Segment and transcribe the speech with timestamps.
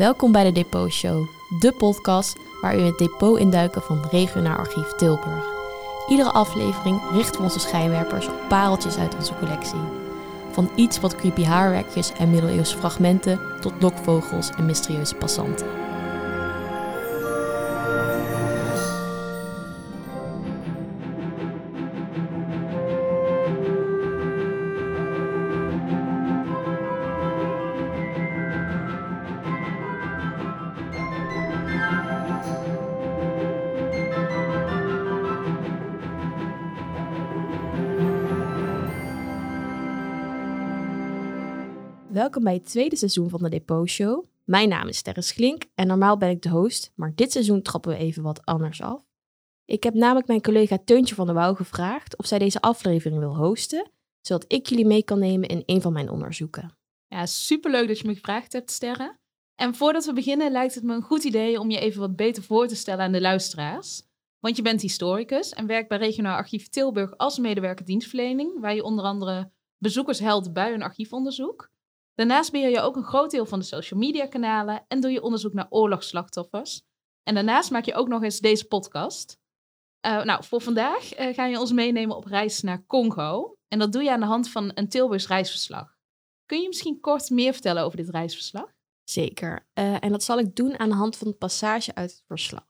[0.00, 4.92] Welkom bij de Depot Show, de podcast waar u het depot induiken van Regionaal Archief
[4.92, 5.44] Tilburg.
[6.08, 9.80] Iedere aflevering richten we onze schijnwerpers op pareltjes uit onze collectie.
[10.50, 15.66] Van iets wat creepy haarwerkjes en middeleeuwse fragmenten tot lokvogels en mysterieuze passanten.
[42.30, 44.24] Welkom bij het tweede seizoen van de Depot Show.
[44.44, 47.90] Mijn naam is Sterre Schlink en normaal ben ik de host, maar dit seizoen trappen
[47.90, 49.04] we even wat anders af.
[49.64, 53.36] Ik heb namelijk mijn collega Teuntje van der Wouw gevraagd of zij deze aflevering wil
[53.36, 53.90] hosten,
[54.20, 56.76] zodat ik jullie mee kan nemen in een van mijn onderzoeken.
[57.06, 59.18] Ja, superleuk dat je me gevraagd hebt, Sterre.
[59.54, 62.42] En voordat we beginnen lijkt het me een goed idee om je even wat beter
[62.42, 64.02] voor te stellen aan de luisteraars.
[64.40, 68.82] Want je bent historicus en werkt bij Regionaal Archief Tilburg als medewerker dienstverlening, waar je
[68.82, 71.70] onder andere bezoekers helpt bij een archiefonderzoek.
[72.14, 75.22] Daarnaast beheer je ook een groot deel van de social media kanalen en doe je
[75.22, 76.82] onderzoek naar oorlogsslachtoffers.
[77.22, 79.38] En daarnaast maak je ook nog eens deze podcast.
[80.06, 83.54] Uh, nou, voor vandaag uh, ga je ons meenemen op reis naar Congo.
[83.68, 85.98] En dat doe je aan de hand van een Tilburgs reisverslag.
[86.46, 88.72] Kun je misschien kort meer vertellen over dit reisverslag?
[89.04, 89.68] Zeker.
[89.74, 92.68] Uh, en dat zal ik doen aan de hand van een passage uit het verslag.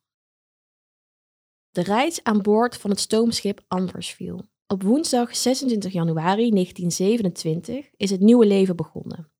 [1.70, 4.48] De reis aan boord van het stoomschip Anversville.
[4.72, 9.30] Op woensdag 26 januari 1927 is het nieuwe leven begonnen.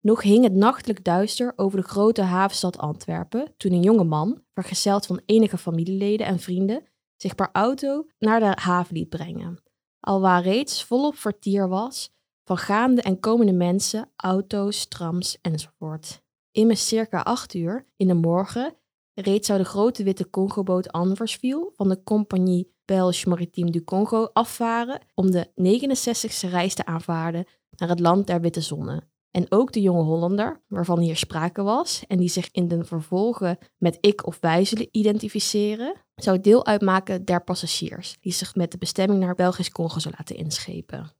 [0.00, 5.06] Nog hing het nachtelijk duister over de grote havenstad Antwerpen toen een jonge man, vergezeld
[5.06, 6.82] van enige familieleden en vrienden,
[7.16, 9.62] zich per auto naar de haven liet brengen.
[10.00, 12.12] Alwaar reeds volop vertier was
[12.44, 16.22] van gaande en komende mensen, auto's, trams enzovoort.
[16.50, 18.76] Immers circa acht uur in de morgen
[19.14, 25.00] reeds zou de grote witte Congo-boot Anversville van de compagnie Belge Maritime du Congo afvaren
[25.14, 29.08] om de 69ste reis te aanvaarden naar het land der witte zonne.
[29.30, 33.58] En ook de jonge Hollander, waarvan hier sprake was en die zich in de vervolgen
[33.78, 38.78] met ik of wij zullen identificeren, zou deel uitmaken der passagiers, die zich met de
[38.78, 41.14] bestemming naar Belgisch Congo zou laten inschepen.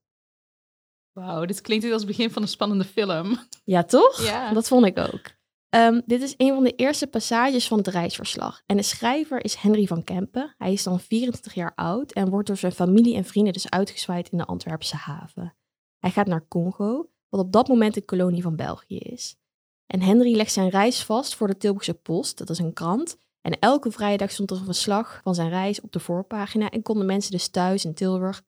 [1.12, 3.38] Wauw, dit klinkt als het begin van een spannende film.
[3.64, 4.22] Ja, toch?
[4.22, 4.52] Ja.
[4.52, 5.38] Dat vond ik ook.
[5.76, 8.62] Um, dit is een van de eerste passages van het reisverslag.
[8.66, 10.54] En de schrijver is Henry van Kempen.
[10.58, 14.28] Hij is dan 24 jaar oud en wordt door zijn familie en vrienden dus uitgezwaaid
[14.28, 15.56] in de Antwerpse haven.
[15.98, 19.36] Hij gaat naar Congo, wat op dat moment een kolonie van België is.
[19.86, 23.16] En Henry legt zijn reis vast voor de Tilburgse Post, dat is een krant.
[23.40, 27.06] En elke vrijdag stond er een verslag van zijn reis op de voorpagina en konden
[27.06, 28.42] mensen dus thuis in Tilburg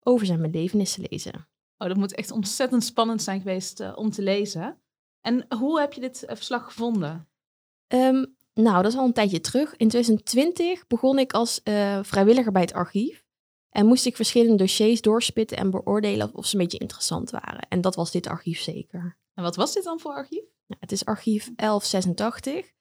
[0.00, 1.48] over zijn belevenissen lezen.
[1.78, 4.81] Oh, dat moet echt ontzettend spannend zijn geweest uh, om te lezen.
[5.22, 7.28] En hoe heb je dit eh, verslag gevonden?
[7.88, 9.76] Um, nou, dat is al een tijdje terug.
[9.76, 13.24] In 2020 begon ik als uh, vrijwilliger bij het archief.
[13.70, 17.68] En moest ik verschillende dossiers doorspitten en beoordelen of ze een beetje interessant waren.
[17.68, 19.18] En dat was dit archief zeker.
[19.34, 20.44] En wat was dit dan voor archief?
[20.66, 22.72] Nou, het is archief 1186.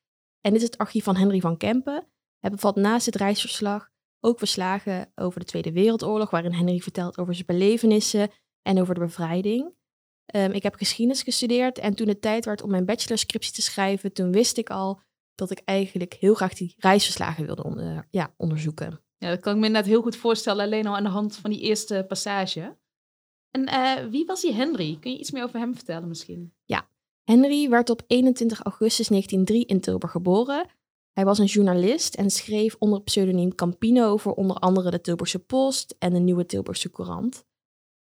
[0.41, 2.07] En dit is het archief van Henry van Kempen.
[2.39, 7.33] Hij bevat naast het reisverslag ook verslagen over de Tweede Wereldoorlog, waarin Henry vertelt over
[7.33, 8.31] zijn belevenissen
[8.61, 9.73] en over de bevrijding.
[10.35, 14.13] Um, ik heb geschiedenis gestudeerd en toen het tijd werd om mijn bachelorscriptie te schrijven,
[14.13, 15.01] toen wist ik al
[15.35, 19.01] dat ik eigenlijk heel graag die reisverslagen wilde onder, ja, onderzoeken.
[19.17, 21.49] Ja, dat kan ik me net heel goed voorstellen, alleen al aan de hand van
[21.49, 22.77] die eerste passage.
[23.51, 24.97] En uh, wie was die Henry?
[24.99, 26.53] Kun je iets meer over hem vertellen misschien?
[26.65, 26.87] Ja,
[27.23, 30.65] Henry werd op 21 augustus 1903 in Tilburg geboren.
[31.11, 35.95] Hij was een journalist en schreef onder pseudoniem Campino voor onder andere de Tilburgse Post
[35.99, 37.45] en de Nieuwe Tilburgse Courant.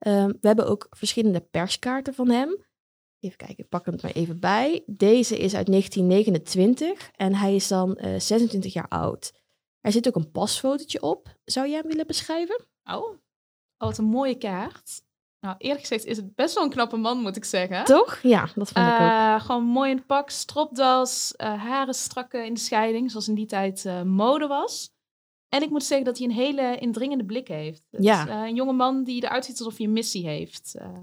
[0.08, 2.66] Um, we hebben ook verschillende perskaarten van hem.
[3.20, 4.84] Even kijken, ik pak hem er maar even bij.
[4.86, 9.34] Deze is uit 1929 en hij is dan uh, 26 jaar oud.
[9.80, 11.38] Er zit ook een pasfotootje op.
[11.46, 12.66] Zou jij hem willen beschrijven?
[12.84, 13.18] Oh, oh
[13.78, 15.02] wat een mooie kaart.
[15.40, 17.84] Nou, eerlijk gezegd is het best wel een knappe man, moet ik zeggen.
[17.84, 18.20] Toch?
[18.22, 19.00] Ja, dat vond ik ook.
[19.00, 23.36] Uh, gewoon mooi in het pak, stropdas, uh, haren strakke in de scheiding, zoals in
[23.36, 24.93] die tijd mode was.
[25.54, 27.88] En ik moet zeggen dat hij een hele indringende blik heeft.
[27.90, 28.24] ja.
[28.24, 30.74] Is, uh, een jonge man die eruit ziet alsof hij een missie heeft.
[30.78, 30.98] Uh,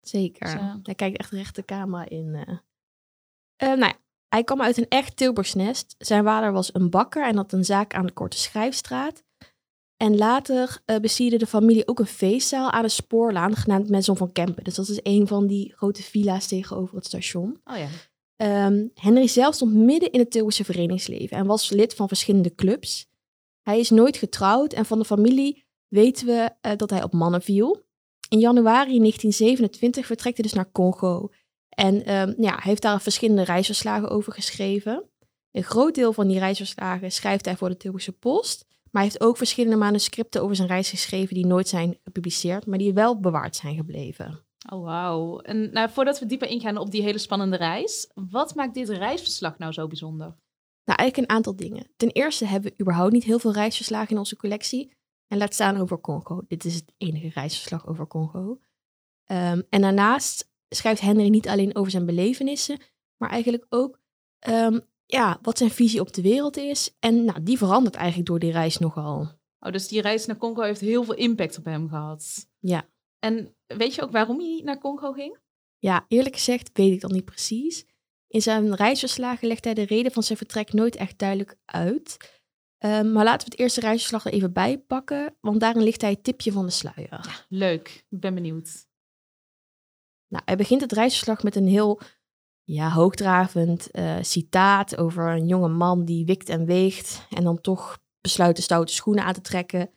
[0.00, 0.46] Zeker.
[0.46, 2.30] Dus, uh, hij kijkt echt recht de camera in.
[3.56, 3.94] nou ja,
[4.28, 5.94] hij kwam uit een echt Tilburgs nest.
[5.98, 9.22] Zijn vader was een bakker en had een zaak aan de Korte Schrijfstraat.
[9.96, 14.64] En later bestierde de familie ook een feestzaal aan de spoorlaan, genaamd Maison van Kempen.
[14.64, 17.60] Dus dat is een van die grote villa's tegenover het station.
[17.64, 18.66] Oh ja.
[18.66, 23.09] Um, Henry zelf stond midden in het Tilburgse verenigingsleven en was lid van verschillende clubs.
[23.62, 27.42] Hij is nooit getrouwd en van de familie weten we uh, dat hij op mannen
[27.42, 27.82] viel.
[28.28, 31.30] In januari 1927 vertrekt hij dus naar Congo.
[31.68, 35.10] En ehm, ja, hij heeft daar verschillende reisverslagen over geschreven.
[35.52, 38.64] Een groot deel van die reisverslagen schrijft hij voor de Tilburgse Post.
[38.68, 42.78] Maar hij heeft ook verschillende manuscripten over zijn reis geschreven die nooit zijn gepubliceerd, maar
[42.78, 44.44] die wel bewaard zijn gebleven.
[44.72, 45.38] Oh, wauw.
[45.38, 49.58] En nou, voordat we dieper ingaan op die hele spannende reis, wat maakt dit reisverslag
[49.58, 50.36] nou zo bijzonder?
[50.84, 51.90] Nou, eigenlijk een aantal dingen.
[51.96, 54.92] Ten eerste hebben we überhaupt niet heel veel reisverslagen in onze collectie.
[55.26, 56.42] En laat staan over Congo.
[56.48, 58.60] Dit is het enige reisverslag over Congo.
[59.24, 62.78] Ehm, en daarnaast schrijft Henry niet alleen over zijn belevenissen,
[63.16, 64.00] maar eigenlijk ook
[64.38, 66.96] ehm, ja, wat zijn visie op de wereld is.
[66.98, 69.28] En nou, die verandert eigenlijk door die reis nogal.
[69.58, 72.48] Oh, dus die reis naar Congo heeft heel veel impact op hem gehad.
[72.58, 72.88] Ja.
[73.18, 75.38] En weet je ook waarom hij naar Congo ging?
[75.78, 77.86] Ja, eerlijk gezegd weet ik dat niet precies.
[78.30, 82.16] In zijn reisverslagen legt hij de reden van zijn vertrek nooit echt duidelijk uit.
[82.78, 86.10] Ehm, maar laten we het eerste reisverslag er even bij pakken, want daarin ligt hij
[86.10, 87.44] het tipje van de sluier.
[87.48, 88.88] Leuk, ik ben benieuwd.
[90.28, 92.00] Nou, hij begint het reisverslag met een heel
[92.62, 97.98] ja, hoogdravend uh, citaat over een jonge man die wikt en weegt en dan toch
[98.20, 99.90] besluit de stoute schoenen aan te trekken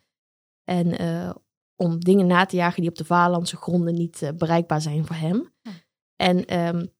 [0.64, 1.34] en uh,
[1.76, 5.16] om dingen na te jagen die op de vaderlandse gronden niet uh, bereikbaar zijn voor
[5.16, 5.54] hem.
[5.62, 5.70] Hm.
[6.16, 6.93] En um,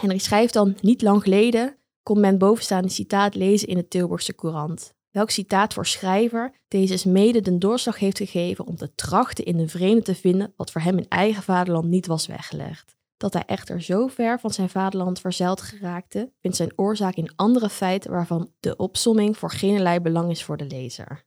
[0.00, 4.94] Henry schrijft dan, niet lang geleden kon men bovenstaande citaat lezen in de Tilburgse Courant.
[5.10, 9.68] Welk citaat voor schrijver deze mede de doorslag heeft gegeven om te trachten in de
[9.68, 12.96] vreemde te vinden wat voor hem in eigen vaderland niet was weggelegd.
[13.16, 17.68] Dat hij echter zo ver van zijn vaderland verzeild geraakte, vindt zijn oorzaak in andere
[17.68, 21.24] feiten waarvan de opsomming voor geen belang is voor de lezer.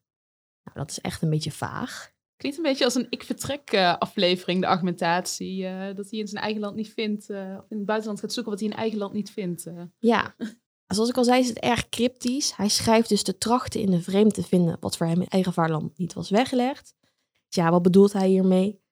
[0.64, 2.14] Nou, dat is echt een beetje vaag.
[2.38, 5.64] Klinkt een beetje als een ik vertrek uh, aflevering, de argumentatie.
[5.64, 8.34] Uh, dat hij in zijn eigen land niet vindt, uh, of in het buitenland gaat
[8.34, 9.68] zoeken wat hij in eigen land niet vindt.
[10.00, 10.36] Ja,
[10.96, 12.56] zoals ik al zei is het erg cryptisch.
[12.56, 15.54] Hij schrijft dus de trachten in de vreemde te vinden wat voor hem in eigen
[15.54, 16.96] vaderland niet was weggelegd.
[17.48, 18.84] Dus ja, wat bedoelt hij hiermee?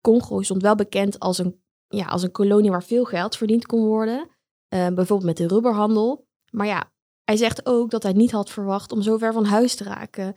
[0.00, 3.84] Congo stond wel bekend als een ja, als een kolonie waar veel geld verdiend kon
[3.84, 4.28] worden.
[4.68, 6.26] Bijvoorbeeld met de rubberhandel.
[6.50, 6.92] Maar ja,
[7.24, 10.34] hij zegt ook dat hij niet had verwacht om zo ver van huis te raken.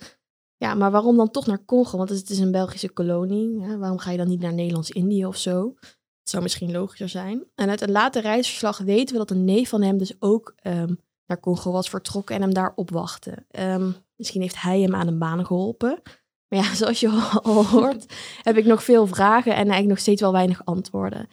[0.62, 1.98] Ja, maar waarom dan toch naar Congo?
[1.98, 3.78] Want het is een Belgische kolonie.
[3.78, 5.74] Waarom ga je dan niet naar Nederlands-Indië of zo?
[6.20, 7.44] Het zou misschien logischer zijn.
[7.56, 11.00] En uit een later reisverslag weten we dat een neef van hem dus ook um,
[11.26, 13.46] naar Congo was vertrokken en hem daar opwachtte.
[13.60, 16.02] Um, misschien heeft hij hem aan een baan geholpen.
[16.48, 17.10] Maar ja, zoals je
[17.44, 21.28] al hoort, heb ik nog veel vragen en eigenlijk nog steeds wel weinig antwoorden.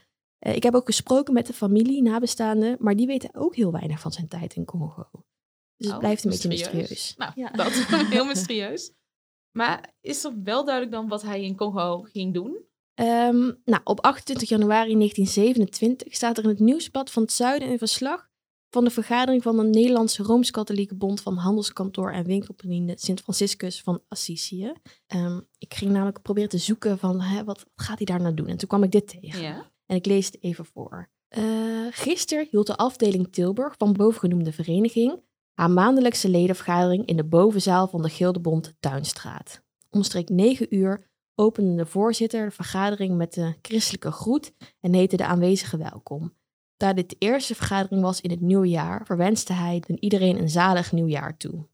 [0.47, 4.01] Uh, ik heb ook gesproken met de familie, nabestaanden, maar die weten ook heel weinig
[4.01, 5.09] van zijn tijd in Congo.
[5.77, 6.89] Dus het Oh, blijft een beetje mysterieus.
[6.89, 7.15] mysterieus.
[7.17, 7.51] Nou, Ja.
[7.51, 7.73] dat
[8.17, 8.93] heel mysterieus.
[9.53, 12.67] Maar is er wel duidelijk dan wat hij in Congo ging doen?
[12.95, 17.79] Ehm, nou, op 28 januari 1927 staat er in het nieuwsblad van het Zuiden een
[17.79, 18.29] verslag
[18.71, 24.03] van de vergadering van de Nederlandse Rooms-Katholieke Bond van Handelskantoor en Winkelbedienden Sint Franciscus van
[24.09, 24.73] Assisië.
[25.07, 28.47] Ehm, ik ging namelijk proberen te zoeken van hè, wat gaat hij daar nou doen?
[28.47, 29.41] En toen kwam ik dit tegen.
[29.41, 29.71] Ja.
[29.87, 31.11] En ik lees het even voor.
[31.39, 35.21] Uh, gisteren hield de afdeling Tilburg van bovengenoemde vereniging
[35.59, 39.63] haar maandelijkse ledenvergadering in de bovenzaal van de Gildebond Tuinstraat.
[39.91, 45.25] Omstreeks 9 uur opende de voorzitter de vergadering met de christelijke groet en heette de
[45.25, 46.35] aanwezigen welkom.
[46.77, 50.93] Daar dit de eerste vergadering was in het nieuwe jaar, verwenste hij iedereen een zalig
[50.93, 51.67] nieuwjaar toe.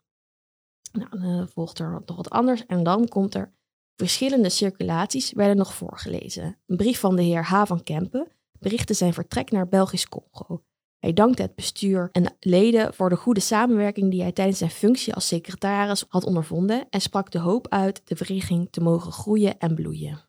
[0.92, 3.52] Nou, dan uh, volgt er nog wat anders en dan komt er
[3.96, 6.58] Verschillende circulaties werden nog voorgelezen.
[6.66, 7.64] Een brief van de heer H.
[7.64, 10.62] van Kempen berichtte zijn vertrek naar Belgisch Congo.
[11.04, 15.14] Hij dankte het bestuur en leden voor de goede samenwerking die hij tijdens zijn functie
[15.14, 19.74] als secretaris had ondervonden en sprak de hoop uit de vereniging te mogen groeien en
[19.74, 20.28] bloeien.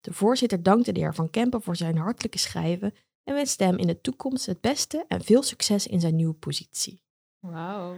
[0.00, 3.86] De voorzitter dankte de heer Van Kempen voor zijn hartelijke schrijven en wenste hem in
[3.86, 7.02] de toekomst het beste en veel succes in zijn nieuwe positie.
[7.38, 7.94] Wauw.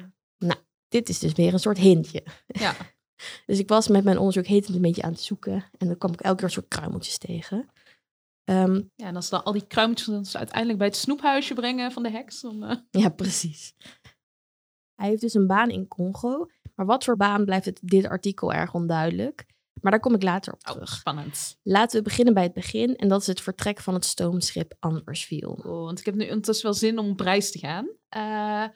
[0.89, 2.25] Dit is dus weer een soort hintje.
[2.47, 2.75] Ja.
[3.47, 5.65] Dus ik was met mijn onderzoek heet het een beetje aan het zoeken.
[5.79, 7.69] En dan kwam ik elke keer een soort kruimeltjes tegen.
[8.45, 12.11] Ehm, ja, en als dan al die kruimeltjes uiteindelijk bij het snoephuisje brengen van de
[12.11, 12.41] heks.
[12.41, 13.75] Dan, eh, ja, precies.
[14.95, 16.47] Hij heeft dus een baan in Congo.
[16.75, 19.47] Maar wat voor baan blijft het dit artikel erg onduidelijk.
[19.81, 20.89] Maar daar kom ik later op oh, terug.
[20.89, 21.59] spannend.
[21.63, 22.97] Laten we beginnen bij het begin.
[22.97, 25.65] En dat is het vertrek van het stoomschip Anversville.
[25.65, 27.89] Oh, want ik heb nu ondertussen wel zin om op reis te gaan.
[28.09, 28.67] Eh,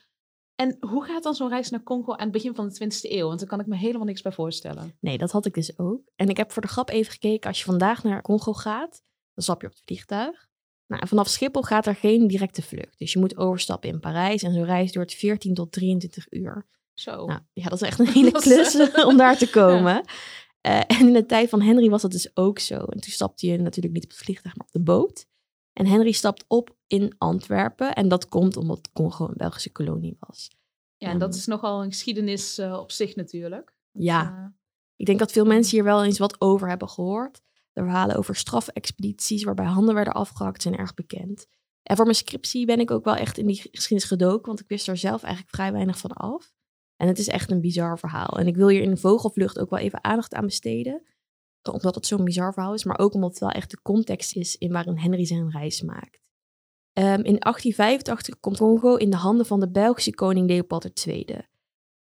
[0.55, 3.27] en hoe gaat dan zo'n reis naar Congo aan het begin van de 20e eeuw?
[3.27, 4.97] Want daar kan ik me helemaal niks bij voorstellen.
[5.01, 6.03] Nee, dat had ik dus ook.
[6.17, 7.49] En ik heb voor de grap even gekeken.
[7.49, 9.03] Als je vandaag naar Congo gaat,
[9.39, 10.47] dan stap je op het vliegtuig.
[10.87, 12.99] Nou, vanaf Schiphol gaat er geen directe vlucht.
[12.99, 14.43] Dus je moet overstappen in Parijs.
[14.43, 16.67] En zo'n reis duurt 14 tot 23 uur.
[16.95, 17.27] Zo.
[17.27, 18.77] Nou, ja, dat is echt een hele klus
[19.11, 20.05] om daar te komen.
[20.61, 22.75] Eh, en in de tijd van Henry was dat dus ook zo.
[22.75, 25.27] En toen stapte je natuurlijk niet op het vliegtuig, maar op de boot.
[25.73, 27.95] En Henry stapt op in Antwerpen.
[27.95, 30.51] En dat komt omdat Congo een Belgische kolonie was.
[30.97, 33.75] ja, en dat is nogal een geschiedenis eh, op zich natuurlijk.
[33.91, 34.47] Ja, Eh,
[34.97, 37.43] ik denk dat veel mensen hier wel eens wat over hebben gehoord.
[37.85, 41.47] Verhalen over strafexpedities waarbij handen werden afgehakt zijn erg bekend.
[41.83, 44.69] En voor mijn scriptie ben ik ook wel echt in die geschiedenis gedoken, want ik
[44.69, 46.53] wist er zelf eigenlijk vrij weinig van af.
[46.97, 48.39] En het is echt een bizar verhaal.
[48.39, 51.03] En ik wil hier in de vogelvlucht ook wel even aandacht aan besteden,
[51.73, 54.57] omdat het zo'n bizar verhaal is, maar ook omdat het wel echt de context is
[54.57, 56.21] in waarin Henry zijn reis maakt.
[56.93, 61.27] Ehm, in 1885 komt Congo in de handen van de Belgische koning Leopold II.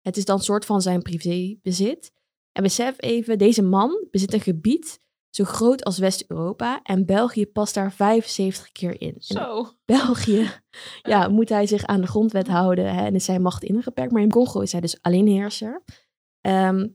[0.01, 2.13] Het is dan soort van zijn privébezit.
[2.51, 5.01] En besef even, deze man bezit een gebied
[5.35, 9.15] zo groot als West-Europa en België past daar 75 keer in.
[9.17, 9.67] Zo.
[9.85, 10.49] België,
[11.01, 14.11] ja, moet hij zich aan de grondwet houden hè, en is zijn macht ingeperkt.
[14.11, 15.83] Maar in Congo is hij dus alleenheerser.
[16.41, 16.87] Ehm,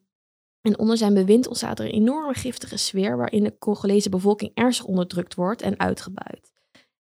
[0.61, 4.87] en onder zijn bewind ontstaat er een enorme giftige sfeer waarin de Congolese bevolking ernstig
[4.87, 6.53] onderdrukt wordt en uitgebuit.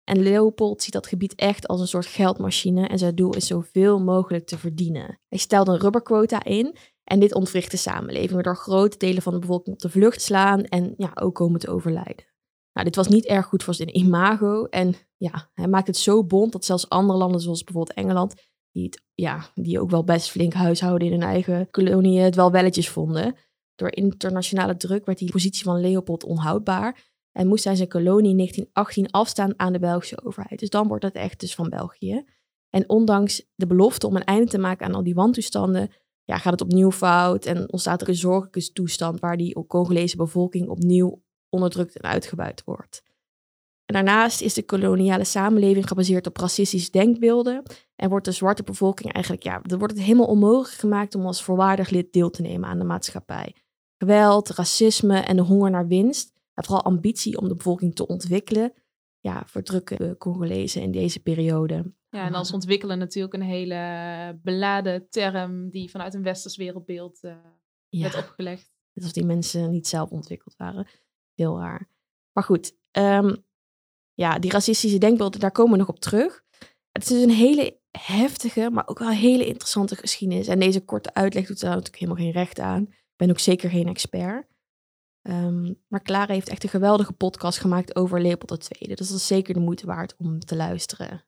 [0.05, 3.99] En Leopold ziet dat gebied echt als een soort geldmachine en zijn doel is zoveel
[3.99, 5.19] mogelijk te verdienen.
[5.27, 9.39] Hij stelt een rubberquota in en dit ontwricht de samenleving, waardoor grote delen van de
[9.39, 12.25] bevolking op de vlucht slaan en ja, ook komen te overlijden.
[12.73, 16.23] Nou, dit was niet erg goed voor zijn imago en ja, hij maakt het zo
[16.23, 18.33] bond dat zelfs andere landen zoals bijvoorbeeld Engeland,
[18.71, 22.51] die, het, ja, die ook wel best flink huishouden in hun eigen koloniën, het wel
[22.51, 23.35] welletjes vonden.
[23.75, 28.37] Door internationale druk werd die positie van Leopold onhoudbaar en moest hij zijn kolonie in
[28.37, 30.59] 1918 afstaan aan de Belgische overheid.
[30.59, 32.23] Dus dan wordt het echt dus van België.
[32.69, 35.91] En ondanks de belofte om een einde te maken aan al die wantoestanden,
[36.23, 40.69] ja, gaat het opnieuw fout en ontstaat er een zorgelijke toestand waar die Congolese bevolking
[40.69, 43.03] opnieuw onderdrukt en uitgebuit wordt.
[43.85, 47.63] En daarnaast is de koloniale samenleving gebaseerd op racistische denkbeelden
[47.95, 51.43] en wordt de zwarte bevolking eigenlijk, ja, er wordt het helemaal onmogelijk gemaakt om als
[51.43, 53.55] voorwaardig lid deel te nemen aan de maatschappij.
[53.97, 58.73] Geweld, racisme en de honger naar winst vooral ambitie om de bevolking te ontwikkelen,
[59.19, 61.93] ja, verdrukken de Congolezen in deze periode.
[62.09, 67.35] Ja, en als ontwikkelen natuurlijk een hele beladen term die vanuit een westers wereldbeeld uh,
[67.89, 68.01] ja.
[68.01, 68.73] werd opgelegd.
[68.93, 70.87] Alsof die mensen niet zelf ontwikkeld waren.
[71.33, 71.89] Heel raar.
[72.31, 73.45] Maar goed, um,
[74.13, 76.43] ja, die racistische denkbeelden, daar komen we nog op terug.
[76.91, 80.47] Het is dus een hele heftige, maar ook wel hele interessante geschiedenis.
[80.47, 82.81] En deze korte uitleg doet daar natuurlijk helemaal geen recht aan.
[82.89, 84.47] Ik ben ook zeker geen expert.
[85.25, 88.95] Ehm, maar Clara heeft echt een geweldige podcast gemaakt over Leopold II.
[88.95, 91.25] Dus dat is zeker de moeite waard om te luisteren.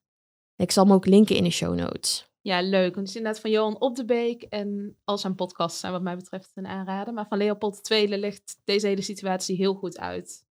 [0.55, 2.31] Ik zal hem ook linken in de show notes.
[2.41, 2.95] Ja, leuk.
[2.95, 4.43] Want het is inderdaad van Johan Op de Beek.
[4.43, 7.13] En al zijn podcasts zijn wat mij betreft een aanrader.
[7.13, 10.45] Maar van Leopold II legt deze hele situatie heel goed uit.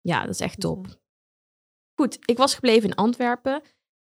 [0.00, 0.86] Ja, dat is echt top.
[1.94, 3.62] Goed, ik was gebleven in Antwerpen.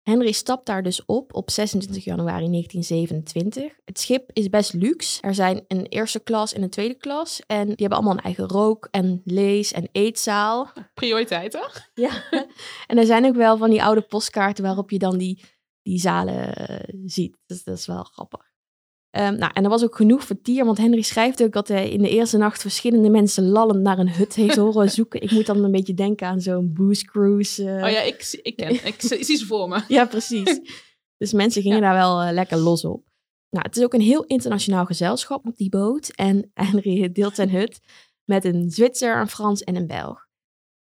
[0.05, 3.73] Henry stapt daar dus op op 26 januari 1927.
[3.85, 5.23] Het schip is best luxe.
[5.23, 7.43] Er zijn een eerste klas en een tweede klas.
[7.47, 10.71] En die hebben allemaal een eigen rook- en lees- en eetzaal.
[10.95, 11.71] Prioriteiten.
[11.95, 12.23] Ja.
[12.87, 15.45] En er zijn ook wel van die oude postkaarten waarop je dan die,
[15.83, 17.39] die zalen uh, ziet.
[17.47, 18.53] Dus dat is wel grappig.
[19.19, 22.03] Um, nou, en er was ook genoeg vertier, want Henry schrijft ook dat hij in
[22.03, 25.23] de eerste nacht verschillende mensen lallend naar een hut heeft horen zoeken.
[25.23, 27.63] ik moet dan een beetje denken aan zo'n booze cruise.
[27.63, 27.69] Uh...
[27.69, 29.83] Oh ja, ik, ik ken, ik, zie ze voor me.
[29.89, 30.61] ja, precies.
[31.17, 33.05] Dus mensen gingen daar wel uh, lekker los op.
[33.51, 36.09] Nou, het is ook een heel internationaal gezelschap op die boot.
[36.09, 37.81] En Henry deelt zijn hut
[38.25, 40.24] met een Zwitser, een Frans en een Belg.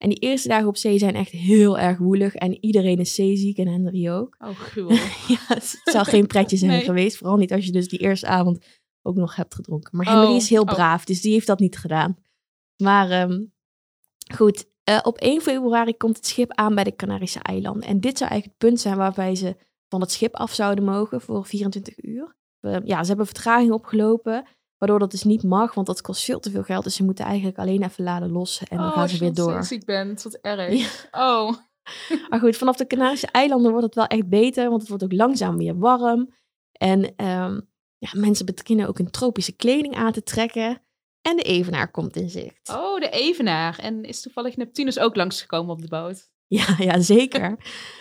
[0.02, 2.34] En die eerste dagen op zee zijn echt heel erg woelig.
[2.34, 4.36] En iedereen is zeeziek en Henry ook.
[4.38, 4.96] Oh, gruwel.
[5.34, 7.16] ja, het zou geen pretje zijn geweest.
[7.16, 8.64] Vooral niet als je dus die eerste avond
[9.02, 9.96] ook nog hebt gedronken.
[9.96, 10.72] Maar Henry is heel oh.
[10.72, 12.18] braaf, dus die heeft dat niet gedaan.
[12.82, 13.52] Maar um,
[14.34, 17.88] goed, uh, op 1 februari komt het schip aan bij de Canarische eilanden.
[17.88, 19.56] En dit zou eigenlijk het punt zijn waarbij ze
[19.88, 22.36] van het schip af zouden mogen voor 24 uur.
[22.60, 24.46] Uh, ja, ze hebben vertraging opgelopen.
[24.82, 26.84] Waardoor dat dus niet mag, want dat kost veel te veel geld.
[26.84, 29.56] Dus ze moeten eigenlijk alleen even laden lossen en dan oh, gaan ze weer door.
[29.56, 31.08] Als je ziek bent, wat erg.
[31.10, 31.52] Oh.
[32.28, 35.12] maar goed, vanaf de Canarische eilanden wordt het wel echt beter, want het wordt ook
[35.12, 36.34] langzaam weer warm.
[36.72, 40.82] En um, ja, mensen beginnen ook een tropische kleding aan te trekken.
[41.20, 42.68] En de evenaar komt in zicht.
[42.68, 43.78] Oh, de evenaar.
[43.78, 46.30] En is toevallig Neptunus ook langsgekomen op de boot?
[46.46, 47.56] Ja, ja, zeker.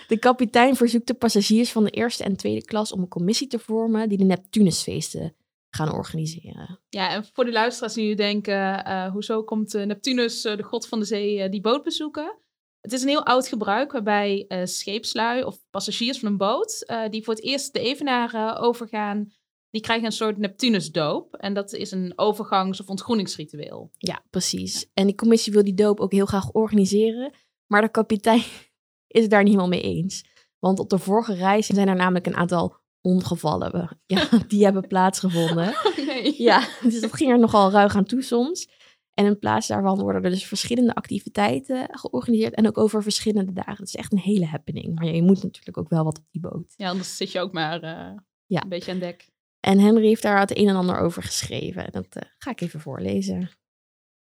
[0.08, 3.60] De kapitein verzoekt de passagiers van de eerste en tweede klas om een commissie te
[3.60, 5.36] vormen die de Neptunusfeesten
[5.76, 6.80] gaan organiseren.
[6.90, 10.64] Ja, en voor de luisteraars die nu denken, uh, hoezo komt uh, Neptunus, uh, de
[10.64, 12.40] god van de zee, die boot bezoeken?
[12.82, 17.34] Het is een heel oud gebruik waarbij scheepslui of passagiers van een boot, die voor
[17.34, 19.32] het eerst de Evenaar overgaan,
[19.72, 21.36] die krijgen een soort Neptunusdoop.
[21.36, 23.92] En dat is een overgangs- of ontgroeningsritueel.
[23.98, 24.90] Ja, precies.
[24.94, 27.34] En die commissie wil die doop ook heel graag organiseren,
[27.68, 28.44] maar de kapitein
[29.08, 30.26] is het daar niet helemaal mee eens.
[30.60, 35.74] Want op de vorige reis zijn er namelijk een aantal ongevallen ja, die hebben plaatsgevonden.
[35.92, 36.42] Oh, nee.
[36.42, 38.68] Ja, dus dat ging er nogal ruig aan toe soms.
[39.14, 43.76] En in plaats daarvan worden er dus verschillende activiteiten georganiseerd en ook over verschillende dagen.
[43.78, 44.96] Het is echt een hele happening.
[44.96, 46.74] Maar je moet natuurlijk ook wel wat op die boot.
[46.76, 48.64] Ja, anders zit je ook maar uh, ja.
[48.64, 49.30] een beetje aan dek.
[49.60, 51.92] En Henry heeft daar het een en ander over geschreven.
[51.92, 53.50] Dat uh, ga ik even voorlezen.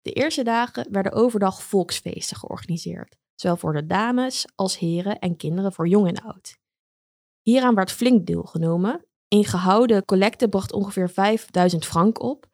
[0.00, 3.16] De eerste dagen werden overdag volksfeesten georganiseerd.
[3.34, 6.60] zowel voor de dames als heren en kinderen voor jong en oud.
[7.42, 9.04] Hieraan werd flink deelgenomen.
[9.28, 12.46] Een gehouden collecte bracht ongeveer 5000 frank op,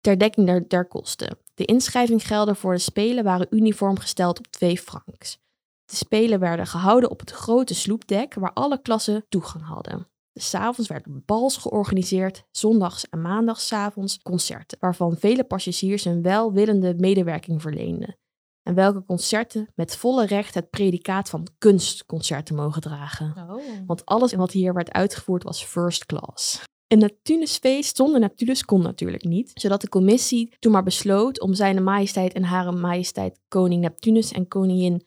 [0.00, 1.38] ter dekking der, der kosten.
[1.54, 5.38] De inschrijvinggelden voor de Spelen waren uniform gesteld op 2 francs.
[5.84, 10.08] De Spelen werden gehouden op het grote sloepdek waar alle klassen toegang hadden.
[10.40, 18.16] S'avonds werden bals georganiseerd, zondags en maandagsavonds concerten, waarvan vele passagiers een welwillende medewerking verleenden.
[18.64, 23.34] En welke concerten met volle recht het predicaat van kunstconcerten mogen dragen.
[23.50, 23.62] Oh.
[23.86, 26.62] Want alles wat hier werd uitgevoerd was first class.
[26.86, 31.82] Een Neptunusfeest zonder Neptunus kon natuurlijk niet, zodat de commissie toen maar besloot om zijn
[31.82, 35.06] majesteit en hare majesteit koning Neptunus en koningin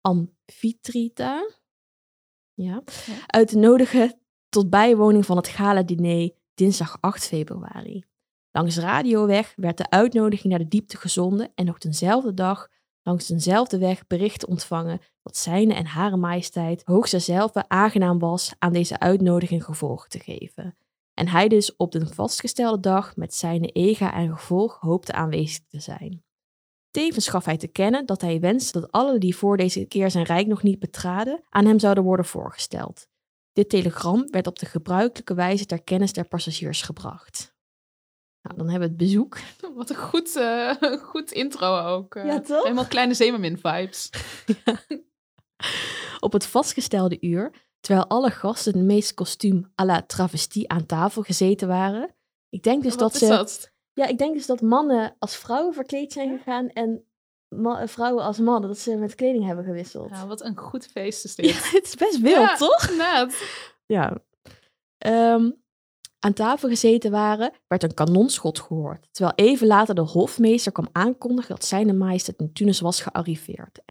[0.00, 1.48] Amphitrita
[2.54, 3.14] ja, Ja.
[3.26, 8.04] uit te nodigen tot bijwoning van het gala-diner dinsdag 8 februari.
[8.50, 12.68] Langs radioweg werd de uitnodiging naar de diepte gezonden en nog dezelfde dag
[13.06, 18.72] langs dezelfde weg berichten ontvangen dat zijne en hare majesteit hoogste zelf aangenaam was aan
[18.72, 20.76] deze uitnodiging gevolg te geven.
[21.14, 25.80] En hij dus op de vastgestelde dag met zijn ega en gevolg hoopte aanwezig te
[25.80, 26.24] zijn.
[26.90, 30.24] Tevens gaf hij te kennen dat hij wenste dat alle die voor deze keer zijn
[30.24, 33.06] rijk nog niet betraden, aan hem zouden worden voorgesteld.
[33.52, 37.55] Dit telegram werd op de gebruikelijke wijze ter kennis der passagiers gebracht.
[38.46, 39.38] Nou, dan hebben we het bezoek.
[39.76, 40.70] Wat een goed, eh,
[41.02, 42.14] goed intro ook.
[42.14, 42.26] eh.
[42.26, 42.62] Ja, toch?
[42.62, 44.10] Helemaal kleine Zemermin-vibes.
[46.20, 51.22] Op het vastgestelde uur, terwijl alle gasten het meest kostuum à la travestie aan tafel
[51.22, 52.14] gezeten waren.
[52.48, 53.28] Ik denk dus Wat dat is ze.
[53.28, 53.72] dat?
[53.92, 57.04] Ja, ik denk dus dat mannen als vrouwen verkleed zijn gegaan en
[57.48, 60.10] ma- vrouwen als mannen, dat ze met kleding hebben gewisseld.
[60.10, 62.56] Nou, wat een goed feest is Ja, het is best wild, Ja.
[62.56, 62.88] toch?
[62.90, 63.42] Inderdaad.
[63.86, 64.16] Ja.
[64.98, 65.50] Ehm,
[66.26, 69.08] aan tafel gezeten waren, werd een kanonschot gehoord.
[69.10, 73.82] Terwijl even later de hofmeester kwam aankondigen dat zijn majesteit in Tunis was gearriveerd.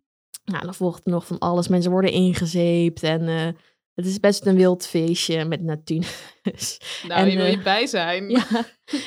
[0.46, 1.68] Nou, dan volgt nog van alles.
[1.68, 3.48] Mensen worden ingezeept en eh,
[3.94, 6.80] het is best een wild feestje met Neptunus.
[7.08, 8.30] Nou, En, wil je eh, bij zijn.
[8.30, 8.46] ja.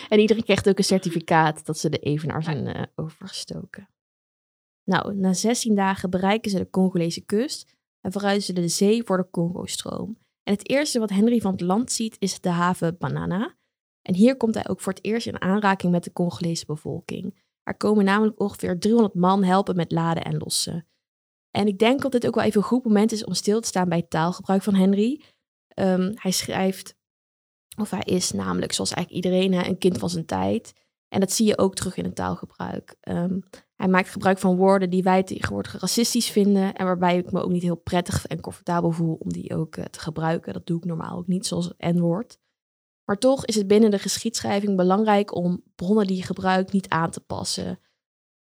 [0.09, 3.89] En iedereen krijgt ook een certificaat dat ze de evenaar zijn eh, overgestoken.
[4.85, 9.17] Nou, na 16 dagen bereiken ze de Congolese kust en verhuizen ze de zee voor
[9.17, 10.19] de Congo-stroom.
[10.49, 13.57] En het eerste wat Henry van het land ziet is de haven Banana.
[14.03, 17.43] En hier komt hij ook voor het eerst in aanraking met de Congolese bevolking.
[17.63, 20.87] Er komen namelijk ongeveer 300 man helpen met laden en lossen.
[21.51, 23.69] En ik denk dat dit ook wel even een goed moment is om stil te
[23.69, 25.23] staan bij het taalgebruik van Henry.
[25.69, 26.97] Ehm, hij schrijft,
[27.79, 30.73] of hij is namelijk, zoals eigenlijk iedereen, een kind van zijn tijd.
[31.09, 32.97] En dat zie je ook terug in het taalgebruik.
[33.01, 33.41] Ehm,
[33.75, 36.75] hij maakt gebruik van woorden die wij tegenwoordig racistisch vinden.
[36.75, 39.85] En waarbij ik me ook niet heel prettig en comfortabel voel om die ook eh,
[39.85, 40.53] te gebruiken.
[40.53, 42.39] Dat doe ik normaal ook niet, zoals het N-woord.
[43.05, 47.11] Maar toch is het binnen de geschiedschrijving belangrijk om bronnen die je gebruikt niet aan
[47.11, 47.81] te passen.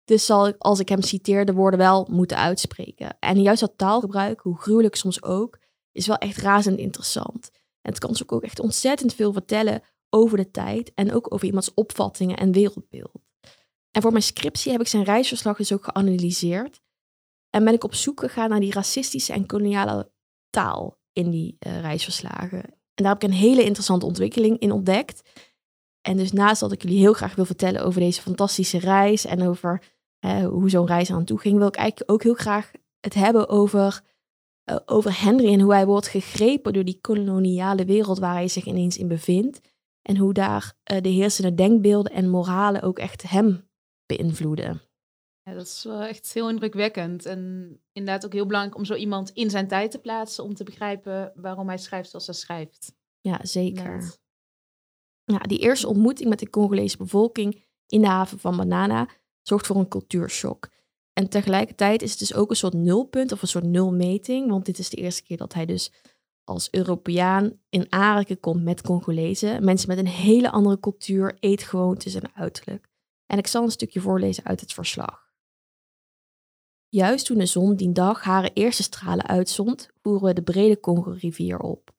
[0.05, 3.16] Dus zal ik, als ik hem citeer, de woorden wel moeten uitspreken.
[3.18, 5.59] En juist dat taalgebruik, hoe gruwelijk soms ook,
[5.92, 7.50] is wel echt razend interessant.
[7.81, 9.83] En het kan dus ook echt ontzettend veel vertellen
[10.14, 13.22] over de tijd en ook over iemands opvattingen en wereldbeeld.
[13.90, 16.81] En voor mijn scriptie heb ik zijn reisverslag dus ook geanalyseerd.
[17.50, 20.12] En ben ik op zoek gegaan naar die racistische en koloniale
[20.50, 22.62] taal in die eh, reisverslagen.
[22.62, 25.31] En daar heb ik een hele interessante ontwikkeling in ontdekt.
[26.00, 29.42] En dus naast dat ik jullie heel graag wil vertellen over deze fantastische reis en
[29.42, 29.83] over
[30.18, 33.48] eh, hoe zo'n reis aan toe ging, wil ik eigenlijk ook heel graag het hebben
[33.48, 34.00] over,
[34.64, 38.64] eh, over Henry en hoe hij wordt gegrepen door die koloniale wereld waar hij zich
[38.64, 39.61] ineens in bevindt.
[40.04, 43.68] En hoe daar eh, de heersende denkbeelden en moralen ook echt hem
[44.06, 44.82] beïnvloeden.
[45.42, 47.26] Ja, dat is wel echt heel indrukwekkend.
[47.26, 47.40] En
[47.92, 50.44] inderdaad ook heel belangrijk om zo iemand in zijn tijd te plaatsen.
[50.44, 52.94] Om te begrijpen waarom hij schrijft zoals hij schrijft.
[53.20, 54.16] Ja, zeker.
[55.24, 59.08] Ja, die eerste ontmoeting met de Congolese bevolking in de haven van Banana
[59.42, 60.68] zorgt voor een cultuurshock.
[61.12, 64.50] En tegelijkertijd is het dus ook een soort nulpunt of een soort nulmeting.
[64.50, 65.92] Want dit is de eerste keer dat hij dus
[66.44, 69.64] als Europeaan in aanraking komt met Congolezen.
[69.64, 72.88] Mensen met een hele andere cultuur, eetgewoontes en uiterlijk.
[73.26, 75.33] En ik zal een stukje voorlezen uit het verslag.
[76.88, 81.59] Juist toen de zon die dag haar eerste stralen uitzond, voeren we de brede Congo-rivier
[81.59, 81.94] op.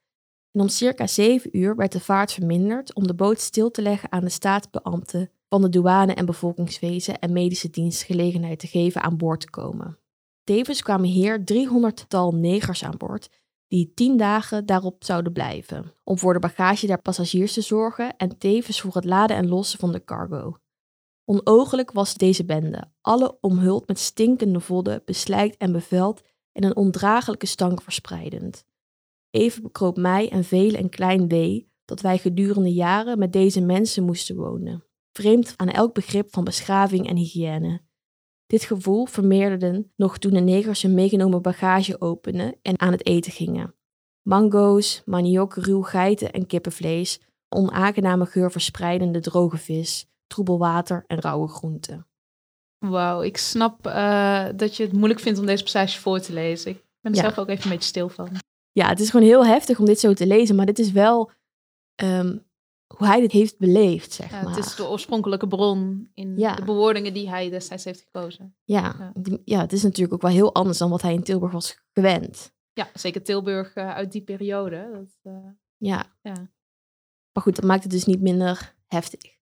[0.51, 4.11] En om circa zeven uur werd de vaart verminderd om de boot stil te leggen
[4.11, 9.17] aan de staatsbeambten van de douane en bevolkingswezen en medische dienst gelegenheid te geven aan
[9.17, 9.99] boord te komen.
[10.43, 13.29] Tevens kwamen hier 300-tal negers aan boord,
[13.75, 18.37] die tien dagen daarop zouden blijven, om voor de bagage der passagiers te zorgen en
[18.37, 20.57] tevens voor het laden en lossen van de cargo.
[21.25, 27.45] Onogelijk was deze bende, alle omhuld met stinkende vodden, beslijkt en beveld en een ondraaglijke
[27.45, 28.65] stank verspreidend.
[29.29, 34.03] Even bekroop mij en velen een klein wee dat wij gedurende jaren met deze mensen
[34.03, 37.81] moesten wonen, vreemd aan elk begrip van beschaving en hygiëne.
[38.47, 43.31] Dit gevoel vermeerderden nog toen de negers hun meegenomen bagage openden en aan het eten
[43.31, 43.75] gingen.
[44.21, 51.47] Mango's, maniok, ruw geiten en kippenvlees, onaangename geur verspreidende droge vis, troebel water en rauwe
[51.47, 52.07] groenten.
[52.77, 56.71] Wauw, ik snap uh, dat je het moeilijk vindt om deze passage voor te lezen.
[56.71, 57.23] Ik ben er Ja.
[57.23, 58.29] zelf ook even een beetje stil van.
[58.71, 61.31] Ja, het is gewoon heel heftig om dit zo te lezen, maar dit is wel
[61.95, 62.37] ehm,
[62.97, 64.55] hoe hij dit heeft beleefd, zeg Ja, maar.
[64.55, 66.55] het is de oorspronkelijke bron in Ja.
[66.55, 68.55] de bewoordingen die hij destijds heeft gekozen.
[68.63, 69.59] ja, Ja.
[69.61, 72.53] het is natuurlijk ook wel heel anders dan wat hij in Tilburg was gewend.
[72.73, 74.89] Ja, zeker Tilburg eh, uit die periode.
[74.93, 76.05] Dat, eh, Ja.
[76.21, 76.33] Ja.
[77.31, 79.33] Maar goed, dat maakt het dus niet minder heftig.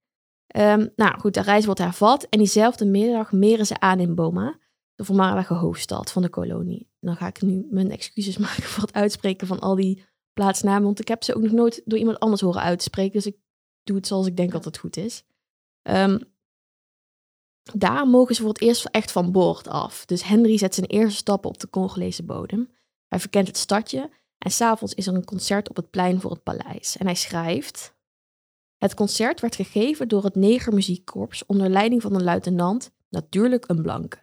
[0.48, 4.60] Ehm, nou goed, de reis wordt hervat en diezelfde middag meren ze aan in Boma,
[4.96, 6.92] de voormalige hoofdstad van de kolonie.
[7.00, 11.00] Dan ga ik nu mijn excuses maken voor het uitspreken van al die plaatsnamen, want
[11.00, 13.38] ik heb ze ook nog nooit door iemand anders horen uitspreken, dus ik
[13.84, 15.24] doe het zoals ik denk dat het goed is.
[15.82, 16.20] Ehm,
[17.74, 20.06] daar mogen ze voor het eerst echt van boord af.
[20.06, 22.72] Dus Henry zet zijn eerste stappen op de Congolese bodem.
[23.08, 26.44] Hij verkent het stadje en s'avonds is er een concert op het plein voor het
[26.44, 26.98] paleis.
[26.98, 27.96] En hij schrijft...
[28.78, 34.18] Het concert werd gegeven door het Negermuziekkorps onder leiding van een luitenant, natuurlijk een blanke.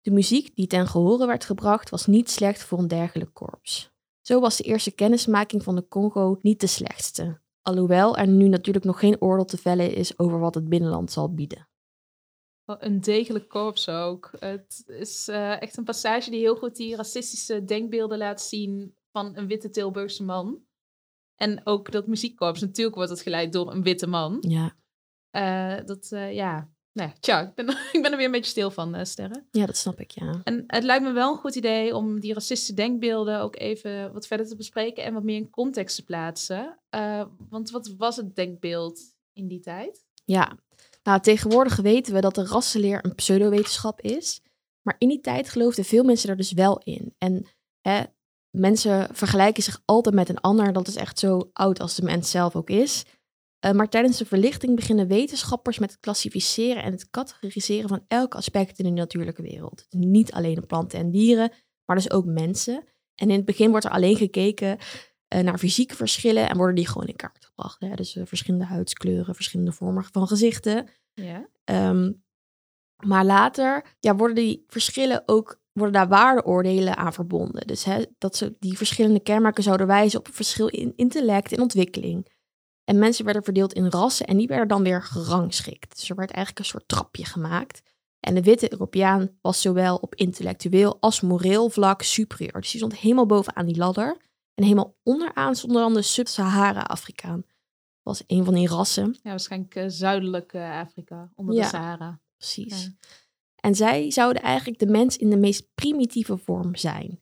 [0.00, 3.92] De muziek die ten gehore werd gebracht was niet slecht voor een dergelijk korps.
[4.30, 8.84] Zo was de eerste kennismaking van de Congo niet de slechtste, alhoewel er nu natuurlijk
[8.84, 11.68] nog geen oordeel te vellen is over wat het binnenland zal bieden.
[12.64, 14.30] een degelijk korps ook.
[14.38, 19.36] Het is eh, echt een passage die heel goed die racistische denkbeelden laat zien van
[19.36, 20.62] een witte Tilburgse man.
[21.34, 24.36] En ook dat muziekkorps, natuurlijk wordt het geleid door een witte man.
[24.40, 24.78] Ja,
[25.30, 28.50] Eh, dat, eh, ja, nou ja, tja, ik ben, ik ben er weer een beetje
[28.50, 29.46] stil van, eh, Sterren.
[29.50, 30.40] ja dat snap ik, ja.
[30.44, 34.26] En het lijkt me wel een goed idee om die racistische denkbeelden ook even wat
[34.26, 36.78] verder te bespreken en wat meer in context te plaatsen.
[36.88, 39.00] Eh, want wat was het denkbeeld
[39.32, 40.04] in die tijd?
[40.24, 40.56] Ja,
[41.02, 44.40] nou tegenwoordig weten we dat de rassenleer een pseudowetenschap is.
[44.82, 47.14] Maar in die tijd geloofden veel mensen er dus wel in.
[47.18, 47.46] En
[47.80, 48.02] hè,
[48.50, 50.72] mensen vergelijken zich altijd met een ander.
[50.72, 53.04] Dat is echt zo oud als de mens zelf ook is.
[53.60, 58.34] Eh, maar tijdens de verlichting beginnen wetenschappers met het klassificeren en het categoriseren van elk
[58.34, 59.86] aspect in de natuurlijke wereld.
[59.88, 61.52] Dus niet alleen de planten en dieren,
[61.84, 62.84] maar dus ook mensen.
[63.14, 64.78] En in het begin wordt er alleen gekeken
[65.28, 67.80] eh, naar fysieke verschillen en worden die gewoon in kaart gebracht.
[67.80, 67.94] Hè?
[67.94, 70.88] Dus eh, verschillende huidskleuren, verschillende vormen van gezichten.
[71.12, 71.48] Ja.
[71.64, 72.12] Ehm,
[73.04, 77.66] maar later ja, worden die verschillen ook worden daar waardeoordelen aan verbonden.
[77.66, 81.60] Dus hè, dat ze die verschillende kenmerken zouden wijzen op een verschil in intellect en
[81.60, 82.26] ontwikkeling.
[82.90, 85.96] En mensen werden verdeeld in rassen en die werden dan weer gerangschikt.
[85.98, 87.82] Dus er werd eigenlijk een soort trapje gemaakt.
[88.20, 92.52] En de witte Europeaan was zowel op intellectueel als moreel vlak superieur.
[92.52, 94.16] Dus die stond helemaal bovenaan die ladder.
[94.54, 97.40] En helemaal onderaan stond dan de Sub-Sahara-Afrikaan.
[97.40, 97.48] Dat
[98.02, 99.18] was een van die rassen.
[99.22, 101.62] Ja, waarschijnlijk eh, zuidelijk eh, Afrika, onder Ja.
[101.62, 102.20] de Sahara.
[102.36, 102.82] Precies.
[102.82, 102.90] Ja.
[103.56, 107.20] En zij zouden eigenlijk de mens in de meest primitieve vorm zijn.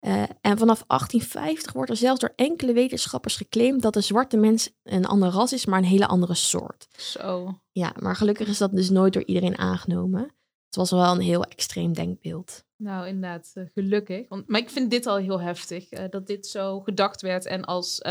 [0.00, 4.70] Eh, en vanaf 1850 wordt er zelfs door enkele wetenschappers geclaimd dat de zwarte mens
[4.82, 6.88] een ander ras is, maar een hele andere soort.
[6.96, 7.60] Zo.
[7.72, 10.20] Ja, maar gelukkig is dat dus nooit door iedereen aangenomen.
[10.66, 12.64] Het was wel een heel extreem denkbeeld.
[12.76, 14.28] Nou, inderdaad, eh, gelukkig.
[14.28, 17.64] Want, maar ik vind dit al heel heftig, eh, dat dit zo gedacht werd en
[17.64, 18.02] als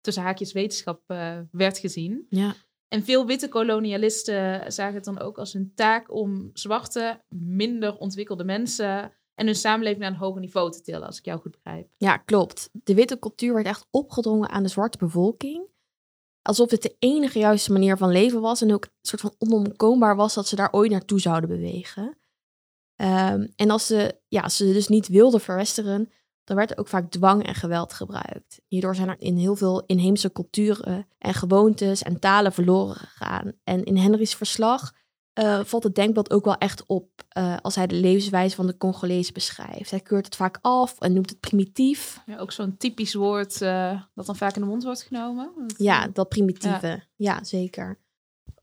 [0.00, 1.02] tussen haakjes wetenschap
[1.50, 2.26] werd gezien.
[2.28, 2.54] Ja,
[2.88, 8.44] En veel witte kolonialisten zagen het dan ook als hun taak om zwarte, minder ontwikkelde
[8.44, 11.88] mensen en hun samenleving naar een hoger niveau te tillen, als ik jou goed begrijp.
[11.96, 12.70] ja, klopt.
[12.72, 15.66] De witte cultuur werd echt opgedrongen aan de zwarte bevolking.
[16.42, 20.16] Alsof het de enige juiste manier van leven was en ook een soort van onontkoombaar
[20.16, 22.18] was dat ze daar ooit naartoe zouden bewegen.
[22.96, 26.10] Ehm, en als ze, ja, ze dus niet wilden verwesteren,
[26.44, 28.60] dan werd er ook vaak dwang en geweld gebruikt.
[28.66, 33.52] Hierdoor zijn er in heel veel inheemse culturen en gewoontes en talen verloren gegaan.
[33.64, 34.92] En in Henry's verslag
[35.36, 38.76] eh, valt het denkbeeld ook wel echt op eh, als hij de levenswijze van de
[38.76, 39.90] Congolezen beschrijft.
[39.90, 42.20] Hij keurt het vaak af en noemt het primitief.
[42.26, 45.50] Ja, ook zo'n typisch woord eh, dat dan vaak in de mond wordt genomen.
[45.56, 47.02] Dat, Ja, dat primitieve.
[47.16, 47.44] Ja.
[47.44, 47.98] zeker.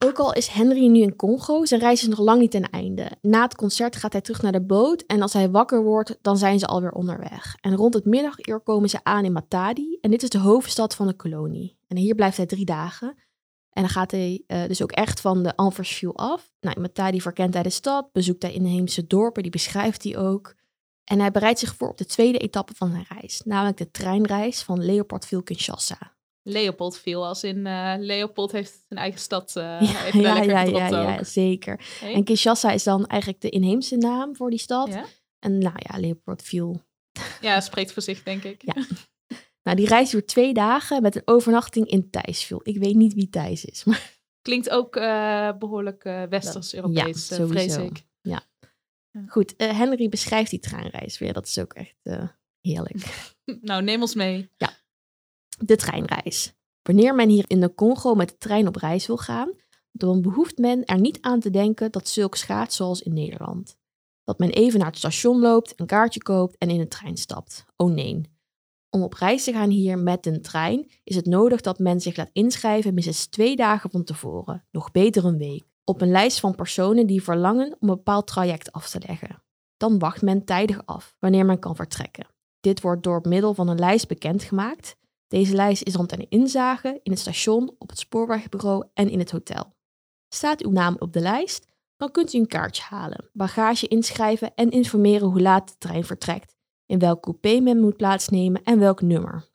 [0.05, 3.11] Ook al is Henry nu in Congo, zijn reis is nog lang niet ten einde.
[3.21, 6.37] Na het concert gaat hij terug naar de boot en als hij wakker wordt, dan
[6.37, 7.55] zijn ze alweer onderweg.
[7.61, 11.07] En rond het middaguur komen ze aan in Matadi en dit is de hoofdstad van
[11.07, 11.77] de kolonie.
[11.87, 13.15] En hier blijft hij drie dagen.
[13.73, 16.51] En dan gaat hij eh, dus ook echt van de Anversville af.
[16.59, 20.55] Nou, in Matadi verkent hij de stad, bezoekt hij inheemse dorpen, die beschrijft hij ook.
[21.03, 24.61] En hij bereidt zich voor op de tweede etappe van zijn reis, namelijk de treinreis
[24.61, 26.13] van Leopoldville-Kinshasa.
[26.43, 29.55] Leopold viel, als in eh, Leopold heeft zijn eigen stad.
[29.55, 31.79] eh Ja, even ja, ja, ja, zeker.
[31.99, 32.13] Hey?
[32.13, 34.87] En Kinshasa is dan eigenlijk de inheemse naam voor die stad.
[34.87, 35.05] Ja?
[35.39, 36.81] En nou ja, Leopoldville.
[37.41, 38.61] ja, spreekt voor zich, denk ik.
[38.65, 38.73] Ja.
[39.63, 42.59] Nou, die reis duurt twee dagen met een overnachting in Thijsville.
[42.63, 47.47] Ik weet niet wie Thijs is, maar Klinkt ook eh, behoorlijk eh, Westers-Europees, Ja, eh,
[47.47, 48.05] vrees ik.
[49.27, 51.33] Goed, eh, Henry beschrijft die treinreis weer.
[51.33, 51.95] Dat is ook echt
[52.61, 52.95] heerlijk.
[53.61, 54.49] Nou, neem ons mee.
[55.59, 56.53] De treinreis.
[56.81, 59.51] Wanneer men hier in de Congo met de trein op reis wil gaan,
[59.91, 63.77] dan behoeft men er niet aan te denken dat zulks gaat zoals in Nederland.
[64.23, 67.65] Dat men even naar het station loopt, een kaartje koopt en in de trein stapt.
[67.75, 68.32] Oh nee.
[68.95, 72.17] Om op reis te gaan hier met een trein is het nodig dat men zich
[72.17, 76.55] laat inschrijven minstens twee dagen van tevoren, nog beter een week, op een lijst van
[76.55, 79.43] personen die verlangen om een bepaald traject af te leggen.
[79.77, 82.27] Dan wacht men tijdig af wanneer men kan vertrekken.
[82.59, 84.95] Dit wordt door middel van een lijst bekendgemaakt.
[85.27, 89.31] Deze lijst is dan ten inzage in het station, op het spoorwegbureau en in het
[89.31, 89.73] hotel.
[90.27, 94.69] Staat uw naam op de lijst, dan kunt u een kaartje halen, bagage inschrijven en
[94.69, 96.52] informeren hoe laat de trein vertrekt,
[96.85, 99.45] in welk coupé men moet plaatsnemen en welk nummer.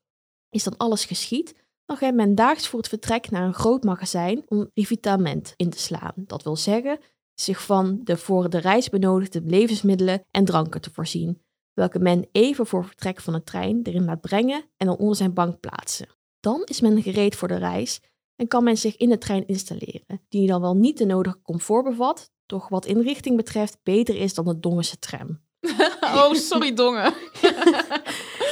[0.50, 4.42] Is dan alles geschied, dan gaat men daags voor het vertrek naar een groot magazijn
[4.48, 6.12] om revitament in te slaan.
[6.16, 6.98] Dat wil zeggen,
[7.34, 12.66] zich van de voor de reis benodigde levensmiddelen en dranken te voorzien, welke men even
[12.66, 16.08] voor vertrek van de trein erin laat brengen en dan onder zijn bank plaatsen.
[16.40, 18.00] Dan is men gereed voor de reis
[18.36, 21.84] en kan men zich in de trein installeren, die dan wel niet de nodige comfort
[21.84, 25.40] bevat, doch wat inrichting betreft beter is dan de Dongense tram.
[26.14, 27.14] Oh, sorry, dongen.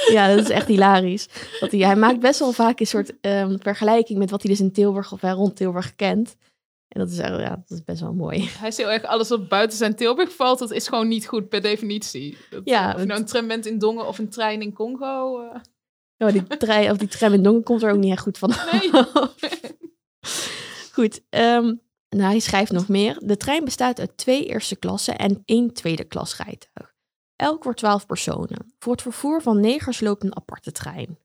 [0.06, 1.28] Ja, dat is echt hilarisch.
[1.60, 4.60] Dat hij, hij maakt best wel vaak een soort ehm, vergelijking met wat hij dus
[4.60, 6.36] in Tilburg of rond Tilburg kent.
[6.88, 8.48] En dat is, eh, ja, dat is best wel mooi.
[8.58, 11.48] Hij is heel erg alles wat buiten zijn Tilburg valt, dat is gewoon niet goed
[11.48, 12.36] per definitie.
[12.50, 15.44] Dat, Ja, of je nou een tram bent in Dongen of een trein in Congo.
[16.16, 18.52] Ja, die, trein, of die tram in Dongen komt er ook niet echt goed van.
[18.72, 18.90] Nee.
[20.92, 21.74] Goed, ehm,
[22.08, 23.16] nou, hij schrijft nog meer.
[23.24, 26.94] De trein bestaat uit twee eerste klassen en één tweede klas rijtuig.
[27.36, 28.74] Elk voor twaalf personen.
[28.78, 31.18] Voor het vervoer van negers loopt een aparte trein.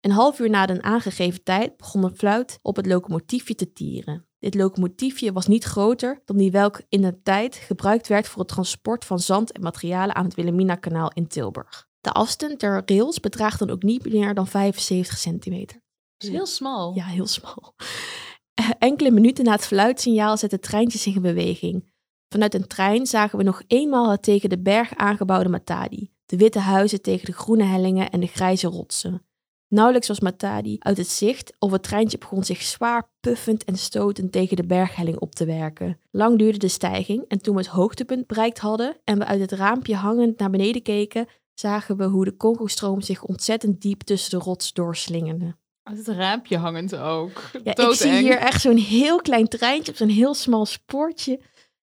[0.00, 4.26] Een half uur na de aangegeven tijd begon een fluit op het locomotiefje te tieren.
[4.38, 8.48] Dit locomotiefje was niet groter dan die welk in de tijd gebruikt werd voor het
[8.48, 11.88] transport van zand en materialen aan het Wilhelmina-kanaal in Tilburg.
[12.00, 15.80] De afstand der rails bedraagt dan ook niet meer dan 75 centimeter.
[16.18, 16.94] is heel smal.
[16.94, 17.74] Ja, heel smal.
[18.78, 21.92] Enkele minuten na het fluitsignaal zet het treintje zich in beweging.
[22.34, 26.10] Vanuit een trein zagen we nog eenmaal het tegen de berg aangebouwde Matadi.
[26.26, 29.26] De witte huizen tegen de groene hellingen en de grijze rotsen.
[29.68, 34.32] Nauwelijks was Matadi uit het zicht of het treintje begon zich zwaar puffend en stotend
[34.32, 35.98] tegen de berghelling op te werken.
[36.10, 39.52] Lang duurde de stijging en toen we het hoogtepunt bereikt hadden en we uit het
[39.52, 44.44] raampje hangend naar beneden keken, zagen we hoe de Congo-stroom zich ontzettend diep tussen de
[44.44, 45.56] rots doorslingerde.
[45.82, 47.42] Uit het raampje hangend ook.
[47.64, 51.40] Ja, ik zie hier echt zo'n heel klein treintje op zo'n heel smal spoortje.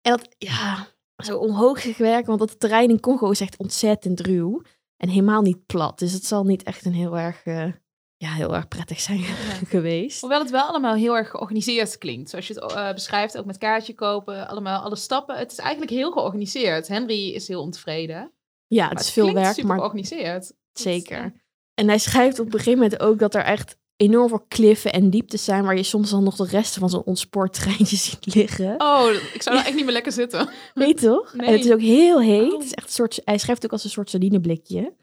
[0.03, 0.87] En dat, ja,
[1.17, 4.63] zo omhoog gewerkt, want dat terrein in Congo is echt ontzettend ruw.
[4.97, 5.99] En helemaal niet plat.
[5.99, 7.73] Dus het zal niet echt een heel erg, eh,
[8.17, 9.19] ja, heel erg prettig zijn
[9.75, 10.21] geweest.
[10.21, 12.31] Hoewel het wel allemaal heel erg georganiseerd klinkt.
[12.31, 15.39] Zoals je het eh, beschrijft, ook met kaartje kopen, allemaal alle stappen.
[15.39, 16.89] Het is eigenlijk heel georganiseerd.
[16.89, 18.33] Henry is heel ontevreden.
[18.67, 20.53] Ja, het Maar is veel werk, super maar georganiseerd.
[20.73, 21.41] zeker.
[21.75, 25.11] En hij schrijft op een gegeven moment ook dat er echt enorm veel kliffen en
[25.11, 25.65] dieptes zijn...
[25.65, 28.81] waar je soms dan nog de resten van zo'n ontspoortreintje ziet liggen.
[28.81, 30.49] Oh, ik zou daar echt niet meer lekker zitten.
[30.75, 31.35] Weet toch?
[31.35, 31.47] Nee.
[31.47, 32.53] En het is ook heel heet.
[32.53, 32.59] Oh.
[32.59, 34.95] Het is echt een soort, hij schrijft ook als een soort sardineblikje.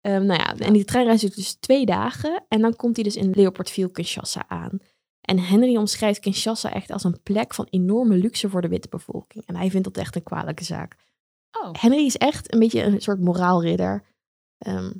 [0.00, 2.44] Ehm nou ja, en die treinreis duurt dus twee dagen.
[2.48, 4.78] En dan komt hij dus in Leopoldville, Kinshasa aan.
[5.20, 9.46] En Henry omschrijft Kinshasa echt als een plek van enorme luxe voor de witte bevolking.
[9.46, 10.96] En hij vindt dat echt een kwalijke zaak.
[11.60, 14.04] Oh, Henry is echt een beetje een soort moraalridder.
[14.58, 14.92] Ehm,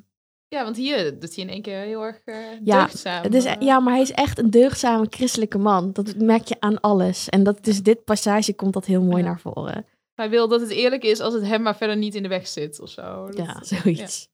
[0.50, 3.22] ja, want hier doet hij in één keer heel erg eh Ja, deugdzaam.
[3.22, 3.54] het is, eh.
[3.60, 5.92] ja, maar hij is echt een deugdzame christelijke man.
[5.92, 7.28] Dat merk je aan alles.
[7.28, 9.28] En dat is dit passage komt dat heel mooi Ja.
[9.28, 9.86] naar voren.
[10.14, 12.46] Hij wil dat het eerlijk is als het hem maar verder niet in de weg
[12.48, 13.26] zit of zo.
[13.26, 14.28] Dat- Ja, zoiets.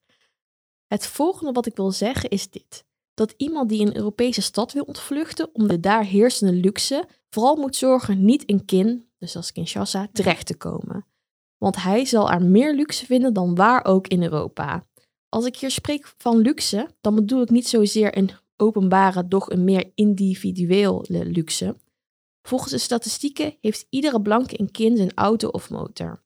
[0.87, 2.85] Het volgende wat ik wil zeggen is dit.
[3.15, 7.77] Dat iemand die een Europese stad wil ontvluchten om de daar heersende luxe, vooral moet
[7.77, 11.07] zorgen niet in Kin, dus als Kinshasa, terecht te komen.
[11.59, 14.85] Want hij zal er meer luxe vinden dan waar ook in Europa.
[15.29, 19.65] Als ik hier spreek van luxe, dan bedoel ik niet zozeer een openbare, doch een
[19.65, 21.77] meer individuele luxe.
[22.43, 26.25] Volgens de statistieken heeft iedere blanke in Kin zijn auto of motor.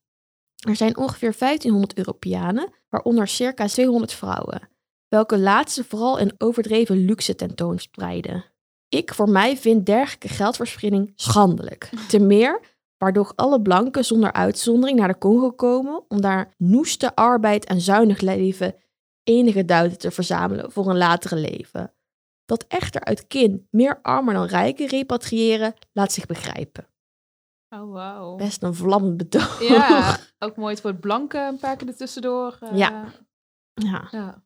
[0.66, 4.68] Er zijn ongeveer 1500 Europeanen, waaronder circa 200 vrouwen,
[5.08, 8.44] welke laatste vooral een overdreven luxe tentoonspreiden.
[8.88, 11.90] Ik voor mij vind dergelijke geldverspilling schandelijk.
[12.08, 12.60] Ten meer
[12.98, 18.20] waardoor alle blanken zonder uitzondering naar de Congo komen om daar noeste arbeid en zuinig
[18.20, 18.74] leven
[19.22, 21.94] enige duiten te verzamelen voor een latere leven.
[22.44, 26.88] Dat echter uit kin meer armer dan rijken repatriëren, laat zich begrijpen.
[27.74, 28.36] Oh, wauw.
[28.36, 29.62] Best een vlammend betoog.
[29.68, 32.56] Ja, ook mooi het woord blanke een paar keer ertussendoor.
[32.60, 33.12] eh, Ja.
[33.74, 34.08] ja.
[34.10, 34.42] ja,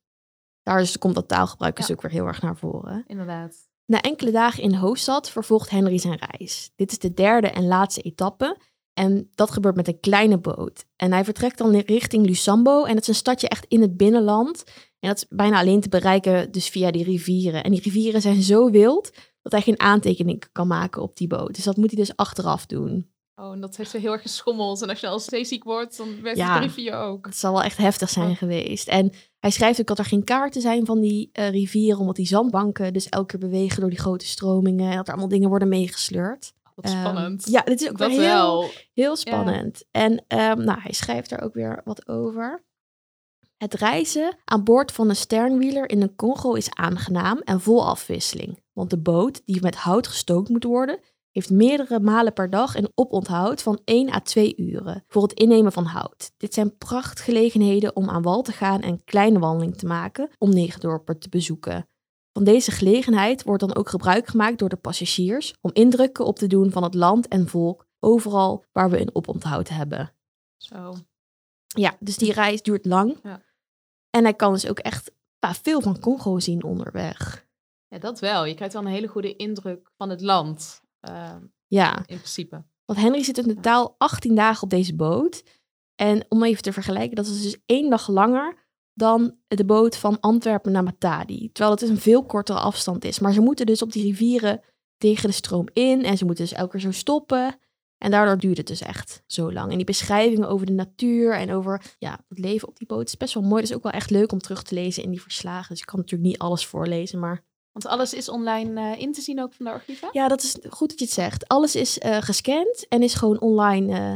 [0.63, 1.95] Daar is, komt dat taalgebruik dus Ja.
[1.95, 3.05] ook weer heel erg naar voren.
[3.07, 3.69] inderdaad.
[3.87, 6.71] Na enkele dagen in hoofdstad vervolgt Henry zijn reis.
[6.75, 8.57] Dit is de derde en laatste etappe
[8.95, 10.85] En dat gebeurt met een kleine boot.
[10.97, 12.85] En hij vertrekt dan richting Lusambo.
[12.85, 14.65] En dat is een stadje echt in het binnenland.
[15.01, 17.63] En dat is bijna alleen te bereiken dus via die rivieren.
[17.65, 19.11] En die rivieren zijn zo wild
[19.43, 21.55] dat hij geen aantekening kan maken op die boot.
[21.55, 23.13] Dus dat moet hij dus achteraf doen.
[23.37, 24.83] Oh, en dat heeft ze heel erg geschommeld.
[24.83, 26.53] En als je al zeeziek wordt, dan werd Ja.
[26.53, 27.27] het de rivier ook.
[27.27, 28.37] Het zal wel echt heftig zijn Oh.
[28.37, 28.89] geweest.
[28.89, 32.27] En hij schrijft ook dat er geen kaarten zijn van die eh, rivieren, omdat die
[32.27, 34.91] zandbanken dus elke keer bewegen door die grote stromingen.
[34.91, 36.53] En dat er allemaal dingen worden meegesleurd.
[36.75, 37.47] Wat Ehm, spannend.
[37.51, 38.29] ja, dit is ook dat wel heel,
[38.61, 38.71] wel.
[38.93, 39.85] heel spannend.
[39.91, 42.65] En ehm, nou, hij schrijft er ook weer wat over.
[43.57, 48.63] Het reizen aan boord van een sternwieler in de Congo is aangenaam en vol afwisseling.
[48.73, 50.99] Want de boot, die met hout gestookt moet worden,
[51.31, 55.73] heeft meerdere malen per dag een oponthoud van 1 à 2 uren voor het innemen
[55.73, 56.33] van hout.
[56.37, 61.19] Dit zijn prachtgelegenheden om aan wal te gaan en kleine wandeling te maken om Negendorpen
[61.19, 61.89] te bezoeken.
[62.35, 66.47] Van deze gelegenheid wordt dan ook gebruik gemaakt door de passagiers om indrukken op te
[66.47, 70.13] doen van het land en volk overal waar we een oponthoud hebben.
[70.57, 70.95] Zo.
[71.67, 73.19] Ja, dus die reis duurt lang.
[73.23, 73.43] Ja.
[74.11, 77.47] En hij kan dus ook echt ja, veel van Congo zien onderweg.
[77.89, 78.45] Ja, dat wel.
[78.45, 80.83] Je krijgt wel een hele goede indruk van het land.
[81.01, 81.35] eh,
[81.67, 82.65] Ja, in principe.
[82.85, 85.43] want Henry zit in totaal 18 dagen op deze boot.
[85.95, 88.64] En om even te vergelijken, dat is dus één dag langer
[88.95, 91.51] dan de boot van Antwerpen naar Matadi.
[91.53, 93.19] Terwijl het dus een veel kortere afstand is.
[93.19, 94.61] Maar ze moeten dus op die rivieren
[94.97, 96.05] tegen de stroom in.
[96.05, 97.59] En ze moeten dus elke keer zo stoppen.
[97.99, 99.71] En daardoor duurt het dus echt zo lang.
[99.71, 103.17] En die beschrijvingen over de natuur en over ja, het leven op die boot is
[103.17, 103.61] best wel mooi.
[103.61, 105.69] Dat is ook wel echt leuk om terug te lezen in die verslagen.
[105.69, 109.21] Dus ik kan natuurlijk niet alles voorlezen, maar Want alles is online eh, in te
[109.21, 110.09] zien ook van de archieven?
[110.13, 111.49] ja, dat is goed dat je het zegt.
[111.49, 114.15] Alles is eh, gescand en is gewoon online eh,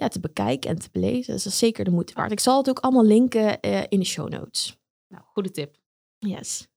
[0.00, 1.32] ja, te bekijken en te belezen.
[1.32, 2.32] Dus dat is zeker de moeite waard.
[2.32, 4.78] Ik zal het ook allemaal linken eh, in de show notes.
[5.08, 5.76] Nou, goede tip.
[6.18, 6.68] Yes.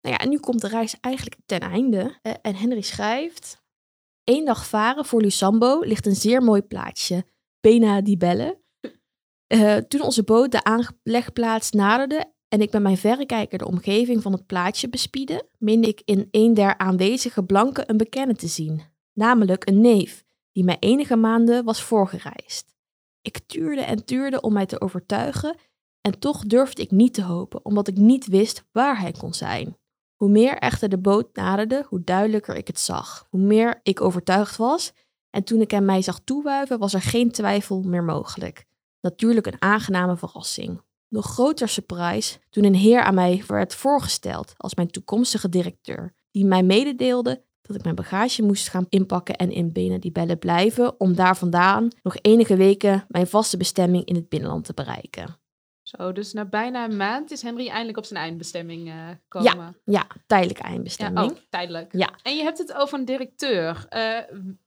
[0.00, 2.18] Nou ja, en nu komt de reis eigenlijk ten einde.
[2.22, 3.58] Eh, en Henry schrijft...
[4.24, 7.24] Eén dag varen voor Lusambo ligt een zeer mooi plaatsje.
[7.60, 8.58] Pena di Belle.
[9.50, 14.32] Eh, toen onze boot de aanlegplaats naderde en ik met mijn verrekijker de omgeving van
[14.32, 18.82] het plaatsje bespiedde, meende ik in een der aanwezige blanken een bekende te zien.
[19.12, 22.74] Namelijk een neef, die mij enige maanden was voorgereisd.
[23.22, 25.56] Ik tuurde en tuurde om mij te overtuigen
[26.00, 29.76] en toch durfde ik niet te hopen, omdat ik niet wist waar hij kon zijn.
[30.14, 33.26] Hoe meer echter de boot naderde, hoe duidelijker ik het zag.
[33.30, 34.92] Hoe meer ik overtuigd was.
[35.30, 38.64] En toen ik hem mij zag toewuiven, was er geen twijfel meer mogelijk.
[39.00, 40.82] Natuurlijk een aangename verrassing.
[41.08, 46.44] Nog groter surprise toen een heer aan mij werd voorgesteld als mijn toekomstige directeur, die
[46.44, 49.72] mij mededeelde dat ik mijn bagage moest gaan inpakken en in
[50.12, 54.74] Bellen blijven, om daar vandaan nog enige weken mijn vaste bestemming in het binnenland te
[54.74, 55.38] bereiken.
[55.82, 58.94] Zo, dus na bijna een maand is Henry eindelijk op zijn eindbestemming eh,
[59.28, 59.76] gekomen.
[59.84, 61.30] Ja, tijdelijke Ja, eindbestemming.
[61.30, 61.92] oh, tijdelijk.
[61.92, 62.10] Ja.
[62.22, 63.86] En je hebt het over een directeur.
[63.88, 64.18] Eh,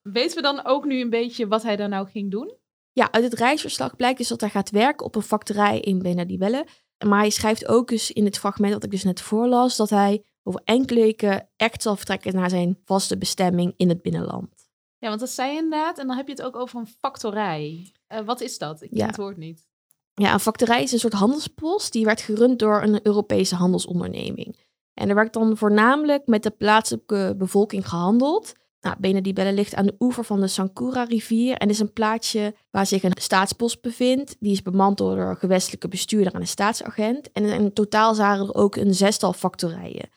[0.01, 2.57] weten we dan ook nu een beetje wat hij daar nou ging doen?
[2.91, 6.65] Ja, uit het reisverslag blijkt dus dat hij gaat werken op een factorij in Benadibelle.
[7.07, 10.23] Maar hij schrijft ook dus in het fragment dat ik dus net voorlas, dat hij
[10.43, 14.49] over enkele weken echt zal vertrekken naar zijn vaste bestemming in het binnenland.
[14.97, 15.97] Ja, want dat zei je inderdaad.
[15.99, 17.91] En dan heb je het ook over een factorij.
[18.08, 18.82] Eh, wat is dat?
[18.82, 19.06] Ik ken Ja.
[19.06, 19.67] het woord niet.
[20.13, 24.58] Ja, een factorij is een soort handelspost die werd gerund door een Europese handelsonderneming.
[24.93, 28.53] En er werd dan voornamelijk met de plaatselijke bevolking gehandeld.
[28.82, 33.03] Nou, Benadibelle ligt aan de oever van de Sankura-rivier en is een plaatsje waar zich
[33.03, 34.36] een staatspost bevindt.
[34.39, 37.32] Die is bemand door een gewestelijke bestuurder en een staatsagent.
[37.32, 40.10] En in totaal zagen er ook een zestal factorijen.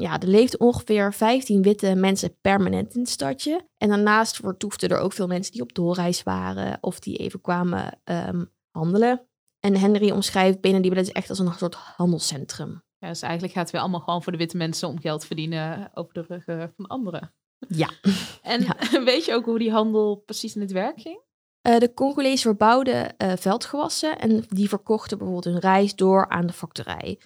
[0.00, 3.68] Ja, er leefden ongeveer 15 witte mensen permanent in het stadje.
[3.76, 8.00] En daarnaast vertoefden er ook veel mensen die op doorreis waren of die even kwamen
[8.04, 9.28] ehm, handelen.
[9.60, 12.82] En Henry omschrijft Benadibelle dus echt als een soort handelscentrum.
[12.98, 15.26] Ja, dus eigenlijk gaat het weer allemaal gewoon voor de witte mensen om geld te
[15.26, 17.34] verdienen over de ruggen van anderen.
[17.68, 17.90] Ja.
[18.42, 18.66] En
[19.04, 21.20] weet je ook hoe die handel precies in het werk ging?
[21.60, 26.52] Eh, de Congolezen verbouwden eh, veldgewassen en die verkochten bijvoorbeeld hun rijst door aan de
[26.52, 27.18] factorij.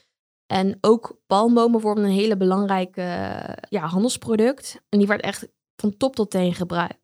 [0.46, 3.02] En ook palmbomen vormden een hele belangrijke
[3.68, 4.80] ja, handelsproduct.
[4.88, 6.98] En die werd echt van top tot teen gebruikt.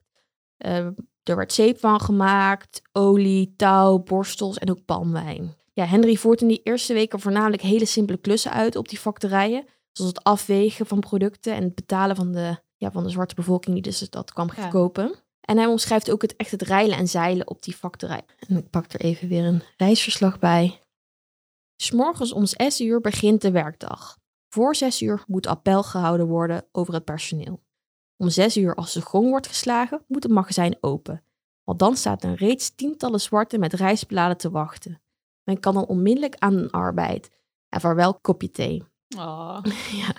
[0.56, 0.86] Eh,
[1.22, 5.54] er werd zeep van gemaakt, olie, touw, borstels en ook palmwijn.
[5.72, 9.64] Ja, Henry voert in die eerste weken voornamelijk hele simpele klussen uit op die factorijen.
[9.92, 13.74] Zoals het afwegen van producten en het betalen van de, ja, van de zwarte bevolking
[13.74, 14.68] die dus dat kwam Ja.
[14.68, 15.14] kopen.
[15.40, 18.22] En hij omschrijft ook het, echt het reilen en zeilen op die factorij.
[18.48, 20.80] En ik pak er even weer een reisverslag bij.
[21.82, 24.18] S'morgens om 6 uur begint de werkdag.
[24.48, 27.62] Voor 6 uur moet appel gehouden worden over het personeel.
[28.16, 31.22] Om 6 uur als de gong wordt geslagen, moet het magazijn open.
[31.64, 35.02] Want dan staat er reeds tientallen zwarten met rijstbladen te wachten.
[35.44, 37.30] Men kan dan onmiddellijk aan de arbeid.
[37.68, 38.82] En vaarwel kopje thee.
[39.16, 39.62] Oh.
[39.92, 40.14] Ja.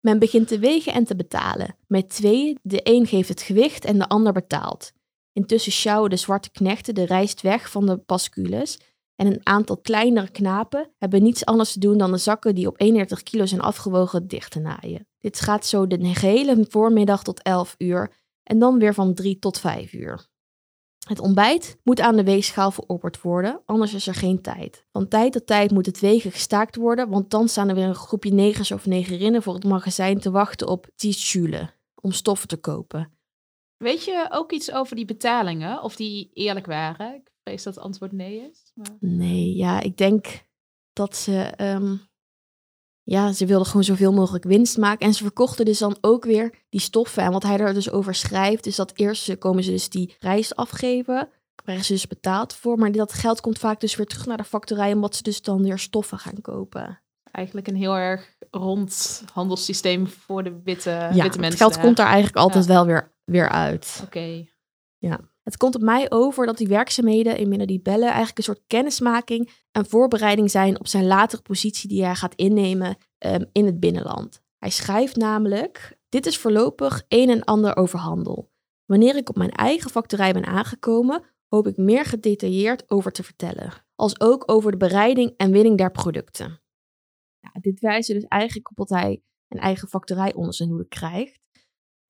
[0.00, 1.76] Men begint te wegen en te betalen.
[1.86, 4.92] Met tweeën, de een geeft het gewicht en de ander betaalt.
[5.32, 8.78] Intussen sjouwen de zwarte knechten de rijst weg van de bascules.
[9.16, 12.80] En een aantal kleinere knapen hebben niets anders te doen dan de zakken die op
[12.80, 15.06] 31 kilo zijn afgewogen dicht te naaien.
[15.18, 19.58] Dit gaat zo de gehele voormiddag tot 11 uur en dan weer van 3 tot
[19.58, 20.30] 5 uur.
[21.06, 24.86] Het ontbijt moet aan de weegschaal verorberd worden, anders is er geen tijd.
[24.92, 27.94] Van tijd tot tijd moet het wegen gestaakt worden, want dan staan er weer een
[27.94, 33.18] groepje negers of negerinnen voor het magazijn te wachten op tischule om stoffen te kopen.
[33.76, 35.82] Weet je ook iets over die betalingen?
[35.82, 37.14] Of die eerlijk waren?
[37.14, 38.61] Ik vrees dat het antwoord nee is.
[38.72, 38.96] Maar...
[39.00, 40.44] Nee, ja, ik denk
[40.92, 41.36] dat ze.
[41.42, 41.96] ehm,
[43.04, 45.06] ja, ze wilden gewoon zoveel mogelijk winst maken.
[45.06, 47.22] En ze verkochten dus dan ook weer die stoffen.
[47.22, 50.56] En wat hij er dus over schrijft, is dat eerst komen ze dus die reis
[50.56, 51.28] afgeven.
[51.54, 52.78] Krijgen ze dus betaald voor.
[52.78, 54.92] Maar dat geld komt vaak dus weer terug naar de factorij.
[54.92, 57.00] Omdat ze dus dan weer stoffen gaan kopen.
[57.30, 61.58] Eigenlijk een heel erg rond handelssysteem voor de witte, ja, witte het mensen.
[61.58, 61.82] geld daar.
[61.82, 64.00] komt daar eigenlijk altijd wel weer, weer uit.
[64.04, 64.46] Oké.
[65.42, 69.86] Het komt op mij over dat die werkzaamheden in bellen eigenlijk een soort kennismaking en
[69.86, 74.42] voorbereiding zijn op zijn latere positie die hij gaat innemen ehm, in het binnenland.
[74.58, 78.50] Hij schrijft namelijk: Dit is voorlopig een en ander over handel.
[78.84, 83.72] Wanneer ik op mijn eigen factorij ben aangekomen, hoop ik meer gedetailleerd over te vertellen,
[83.94, 86.60] als ook over de bereiding en winning der producten.
[87.40, 91.40] Ja, dit wijst dus eigenlijk op dat hij een eigen factorij onder zijn hoede krijgt.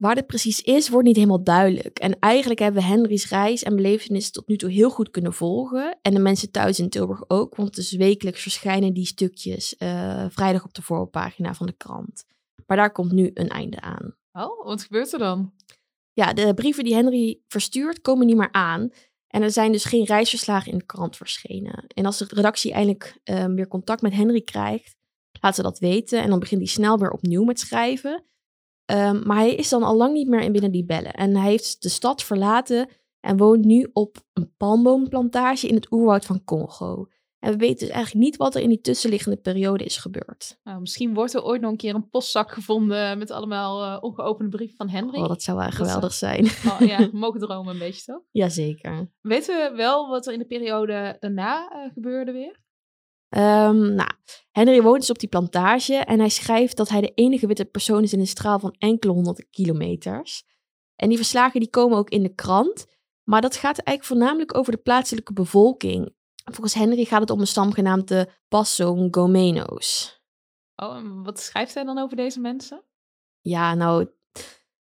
[0.03, 1.99] Waar dit precies is, wordt niet helemaal duidelijk.
[1.99, 5.97] En eigenlijk hebben we Henry's reis en belevenis tot nu toe heel goed kunnen volgen.
[6.01, 10.63] En de mensen thuis in Tilburg ook, want dus wekelijks verschijnen die stukjes eh, vrijdag
[10.63, 12.25] op de voorpagina van de krant.
[12.67, 14.15] Maar daar komt nu een einde aan.
[14.31, 15.53] Oh, wat gebeurt er dan?
[16.13, 18.89] Ja, de brieven die Henry verstuurt komen niet meer aan.
[19.27, 21.85] En er zijn dus geen reisverslagen in de krant verschenen.
[21.87, 24.95] En als de redactie eindelijk eh, weer contact met Henry krijgt,
[25.41, 26.21] laat ze dat weten.
[26.21, 28.23] En dan begint hij snel weer opnieuw met schrijven.
[28.93, 31.13] Um, maar hij is dan al lang niet meer in binnen die bellen.
[31.13, 32.89] En hij heeft de stad verlaten
[33.19, 37.07] en woont nu op een palmboomplantage in het oerwoud van Congo.
[37.39, 40.59] En we weten dus eigenlijk niet wat er in die tussenliggende periode is gebeurd.
[40.63, 44.57] Nou, misschien wordt er ooit nog een keer een postzak gevonden met allemaal eh, ongeopende
[44.57, 45.19] brieven van Henry.
[45.19, 46.45] Oh, dat zou wel geweldig zijn.
[46.45, 48.21] Oh, ja, we mogen dromen een beetje, toch?
[48.31, 49.11] Jazeker.
[49.21, 52.62] Weten we wel wat er in de periode daarna eh, gebeurde weer?
[53.37, 54.09] Um, nou,
[54.51, 58.03] Henry woont dus op die plantage en hij schrijft dat hij de enige witte persoon
[58.03, 60.43] is in een straal van enkele honderden kilometers.
[60.95, 62.85] En die verslagen die komen ook in de krant,
[63.23, 66.15] maar dat gaat eigenlijk voornamelijk over de plaatselijke bevolking.
[66.43, 70.21] Volgens Henry gaat het om een stam genaamd de Passongomeno's.
[70.75, 72.83] Oh, en wat schrijft hij dan over deze mensen?
[73.41, 74.09] Ja, nou,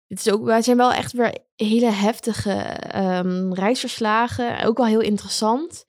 [0.08, 4.64] het is ook, wij zijn wel echt weer hele heftige um, reisverslagen.
[4.64, 5.86] Ook wel heel interessant,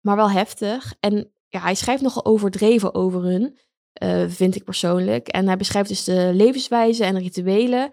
[0.00, 0.94] maar wel heftig.
[1.00, 3.58] En ja, hij schrijft nogal overdreven over hun,
[4.02, 5.28] uh, vind ik persoonlijk.
[5.28, 7.92] En hij beschrijft dus de levenswijze en rituelen.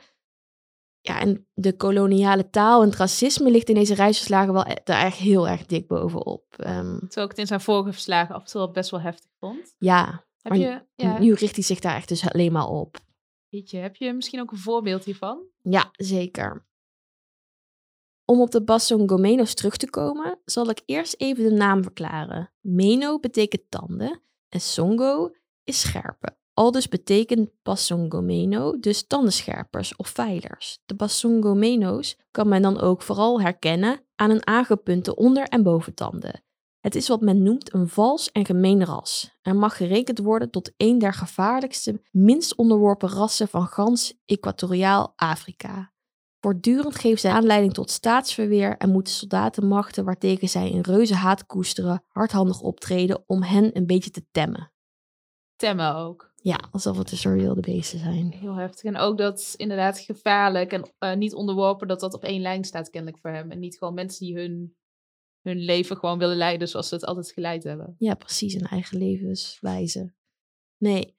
[1.01, 5.17] Ja, en de koloniale taal en het racisme ligt in deze reisverslagen wel er echt
[5.17, 6.43] heel erg dik bovenop.
[6.57, 9.75] Um, Terwijl ik het in zijn vorige verslagen af en toe best wel heftig vond.
[9.77, 12.97] Ja, Heb maar je, ja, nu richt hij zich daar echt dus alleen maar op.
[13.49, 15.45] Jeetje, heb je misschien ook een voorbeeld hiervan?
[15.61, 16.65] Ja, zeker.
[18.29, 22.51] Om op de Bassongomeno's terug te komen, zal ik eerst even de naam verklaren.
[22.61, 25.31] Meno betekent tanden en Songo
[25.63, 26.37] is scherpen.
[26.53, 30.79] Al dus betekent Bassongomeno dus tandenscherpers of veilers.
[30.85, 36.43] De Bassongomeno's kan men dan ook vooral herkennen aan een aangepunte onder- en boventanden.
[36.79, 40.71] Het is wat men noemt een vals en gemeen ras en mag gerekend worden tot
[40.77, 45.95] een der gevaarlijkste, minst onderworpen rassen van gans Equatoriaal Afrika.
[46.39, 52.03] Voortdurend geven zij aanleiding tot staatsverweer en moeten soldatenmachten waartegen zij een reuze haat koesteren
[52.07, 54.71] hardhandig optreden om hen een beetje te temmen.
[55.55, 56.31] Temmen ook.
[56.35, 58.31] Ja, alsof het een soort wilde beesten zijn.
[58.31, 58.83] Heel heftig.
[58.83, 62.89] En ook dat inderdaad gevaarlijk en uh, niet onderworpen, dat dat op één lijn staat
[62.89, 63.51] kennelijk voor hem.
[63.51, 64.75] En niet gewoon mensen die hun,
[65.41, 67.95] hun leven gewoon willen leiden zoals ze het altijd geleid hebben.
[67.97, 70.13] Ja, precies, een eigen levenswijze.
[70.77, 71.16] Nee.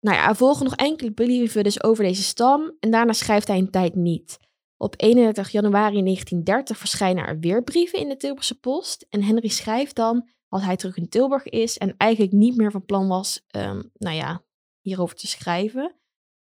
[0.00, 3.58] Nou ja, er volgen nog enkele brieven dus over deze stam en daarna schrijft hij
[3.58, 4.38] een tijd niet.
[4.76, 9.96] Op 31 januari 1930 verschijnen er weer brieven in de Tilburgse Post en Henry schrijft
[9.96, 13.90] dan als hij terug in Tilburg is en eigenlijk niet meer van plan was, um,
[13.92, 14.44] nou ja,
[14.80, 15.96] hierover te schrijven.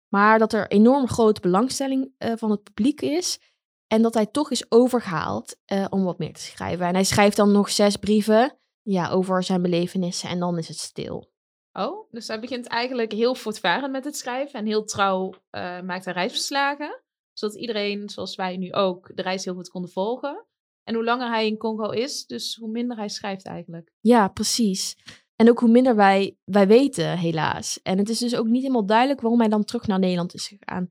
[0.09, 3.41] Maar dat er enorm grote belangstelling uh, van het publiek is
[3.87, 6.87] en dat hij toch is overgehaald uh, om wat meer te schrijven.
[6.87, 10.79] En hij schrijft dan nog zes brieven ja, over zijn belevenissen en dan is het
[10.79, 11.30] stil.
[11.73, 16.05] Oh, dus hij begint eigenlijk heel voortvarend met het schrijven en heel trouw uh, maakt
[16.05, 17.03] hij reisverslagen.
[17.33, 20.47] Zodat iedereen, zoals wij nu ook, de reis heel goed konden volgen.
[20.83, 23.93] En hoe langer hij in Congo is, dus hoe minder hij schrijft eigenlijk.
[24.01, 24.97] Ja, precies.
[25.37, 27.83] En ook hoe minder wij, wij weten, helaas.
[27.83, 30.49] En het is dus ook niet helemaal duidelijk waarom hij dan terug naar Nederland is
[30.49, 30.91] gegaan.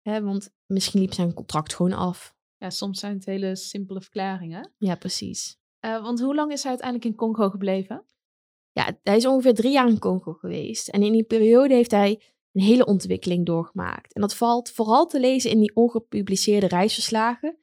[0.00, 2.36] Hè, want misschien liep zijn contract gewoon af.
[2.56, 4.72] Ja, soms zijn het hele simpele verklaringen.
[4.76, 5.58] Ja, precies.
[5.84, 8.04] Uh, want hoe lang is hij uiteindelijk in Congo gebleven?
[8.72, 10.88] Ja, hij is ongeveer drie jaar in Congo geweest.
[10.88, 14.14] En in die periode heeft hij een hele ontwikkeling doorgemaakt.
[14.14, 17.58] En dat valt vooral te lezen in die ongepubliceerde reisverslagen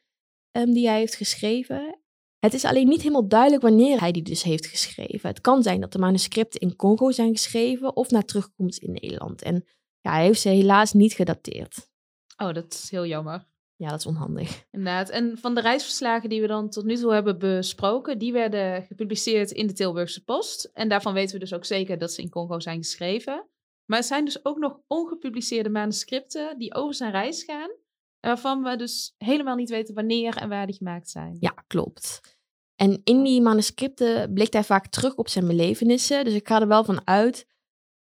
[0.52, 2.00] um, die hij heeft geschreven.
[2.40, 5.30] Het is alleen niet helemaal duidelijk wanneer hij die dus heeft geschreven.
[5.30, 9.42] Het kan zijn dat de manuscripten in Congo zijn geschreven of na terugkomst in Nederland.
[9.42, 9.66] En
[10.02, 11.90] ja, hij heeft ze helaas niet gedateerd.
[12.38, 13.48] Oh, dat is heel jammer.
[13.78, 14.66] Ja, dat is onhandig.
[14.72, 15.10] Inderdaad.
[15.10, 19.52] En van de reisverslagen die we dan tot nu toe hebben besproken, die werden gepubliceerd
[19.52, 20.70] in de Tilburgse Post.
[20.74, 23.48] En daarvan weten we dus ook zeker dat ze in Congo zijn geschreven.
[23.86, 27.70] Maar er zijn dus ook nog ongepubliceerde manuscripten die over zijn reis gaan,
[28.20, 31.38] waarvan we dus helemaal niet weten wanneer en waar die gemaakt zijn.
[31.40, 32.22] Ja, klopt.
[32.76, 36.24] En in die manuscripten blikt hij vaak terug op zijn belevenissen.
[36.26, 37.48] Dus ik ga er wel van uit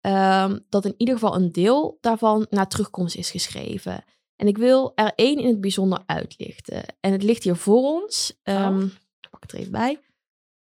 [0.01, 4.05] um, dat in ieder geval een deel daarvan naar terugkomst is geschreven.
[4.37, 6.85] En ik wil er één in het bijzonder uitlichten.
[7.01, 8.41] En het ligt hier voor ons.
[8.43, 8.91] Um, oh.
[9.31, 10.01] Pak het er even bij.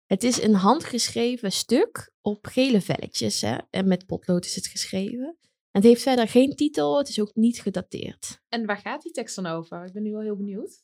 [0.05, 3.41] Het is een handgeschreven stuk op gele velletjes.
[3.41, 3.57] Hè?
[3.69, 5.37] En met potlood is het geschreven.
[5.71, 6.97] En het heeft verder geen titel.
[6.97, 8.41] Het is ook niet gedateerd.
[8.49, 9.85] En waar gaat die tekst dan over?
[9.85, 10.83] Ik ben nu wel heel benieuwd.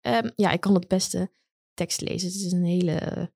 [0.00, 1.30] Um, ja, ik kan het beste
[1.74, 2.28] tekst lezen.
[2.28, 3.30] Het is een hele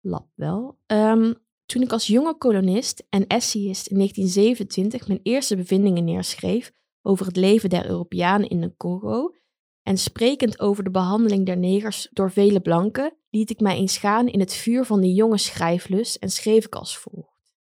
[0.00, 0.78] lab wel.
[0.86, 1.34] Um,
[1.66, 6.72] toen ik als jonge kolonist en essayist in 1927 mijn eerste bevindingen neerschreef
[7.02, 9.34] over het leven der Europeanen in de Congo
[9.82, 14.28] en sprekend over de behandeling der negers door vele blanken, liet ik mij eens gaan
[14.28, 17.54] in het vuur van die jonge schrijflust en schreef ik als volgt.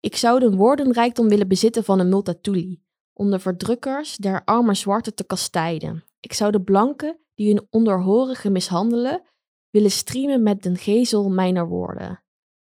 [0.00, 2.82] Ik zou de woordenrijkdom willen bezitten van een multatuli,
[3.12, 6.04] om de verdrukkers der arme zwarte te kastijden.
[6.20, 9.22] Ik zou de blanken, die hun onderhorige mishandelen,
[9.70, 12.22] willen streamen met den gezel mijner woorden.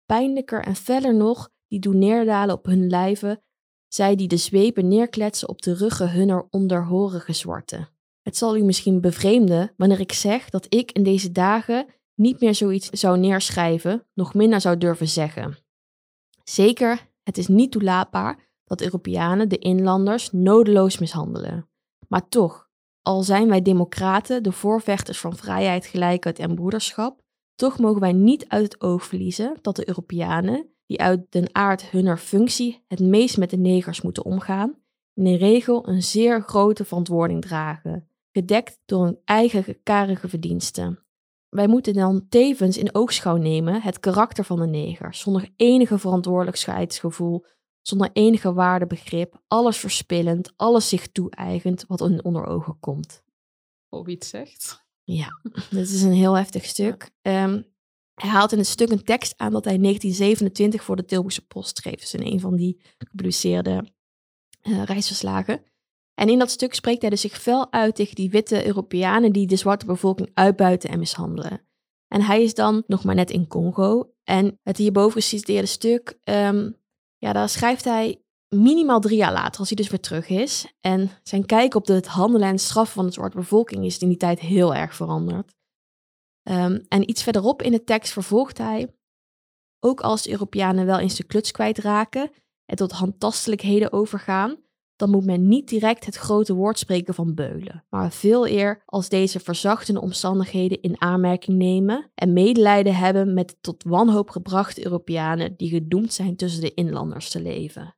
[0.06, 3.42] Pijnlijker en feller nog, die doen neerdalen op hun lijven,
[3.94, 7.88] zij die de zweepen neerkletsen op de ruggen hunner onderhorige zwarte.
[8.22, 12.54] Het zal u misschien bevreemden wanneer ik zeg dat ik in deze dagen niet meer
[12.54, 15.56] zoiets zou neerschrijven, nog minder zou durven zeggen.
[16.44, 21.68] Zeker, het is niet toelaatbaar dat Europeanen de inlanders nodeloos mishandelen.
[22.08, 22.68] Maar toch,
[23.02, 27.20] al zijn wij democraten, de voorvechters van vrijheid, gelijkheid en broederschap,
[27.54, 31.90] toch mogen wij niet uit het oog verliezen dat de Europeanen, die uit den aard
[31.90, 34.74] hunner functie het meest met de negers moeten omgaan,
[35.14, 40.98] in de regel een zeer grote verantwoording dragen, gedekt door hun eigen karige verdiensten.
[41.48, 47.44] Wij moeten dan tevens in oogschouw nemen het karakter van de neger, zonder enige verantwoordelijkheidsgevoel,
[47.82, 53.22] zonder enige waardebegrip, alles verspillend, alles zich toe-eigend wat hun onder ogen komt.
[54.06, 54.84] Iets zegt.
[55.02, 55.28] Ja,
[55.70, 57.10] dit is een heel heftig stuk.
[57.22, 57.71] Um,
[58.14, 61.46] hij haalt in het stuk een tekst aan dat hij in 1927 voor de Tilburgse
[61.46, 62.00] Post schreef.
[62.00, 63.92] Dus in een van die gepubliceerde
[64.62, 65.62] uh, reisverslagen.
[66.14, 69.46] En in dat stuk spreekt hij dus zich fel uit tegen die witte Europeanen die
[69.46, 71.66] de zwarte bevolking uitbuiten en mishandelen.
[72.08, 74.14] En hij is dan nog maar net in Congo.
[74.24, 76.76] En het hierboven geciteerde stuk, um,
[77.16, 80.74] ja, daar schrijft hij minimaal drie jaar later, als hij dus weer terug is.
[80.80, 84.16] En zijn kijk op het handelen en straffen van de zwarte bevolking is in die
[84.16, 85.54] tijd heel erg veranderd.
[86.42, 88.94] Um, en iets verderop in de tekst vervolgt hij,
[89.80, 92.30] ook als de Europeanen wel eens de kluts kwijtraken
[92.64, 94.56] en tot handtastelijkheden overgaan,
[94.96, 99.08] dan moet men niet direct het grote woord spreken van beulen, maar veel eer als
[99.08, 105.56] deze verzachtende omstandigheden in aanmerking nemen en medelijden hebben met de tot wanhoop gebrachte Europeanen
[105.56, 107.96] die gedoemd zijn tussen de inlanders te leven.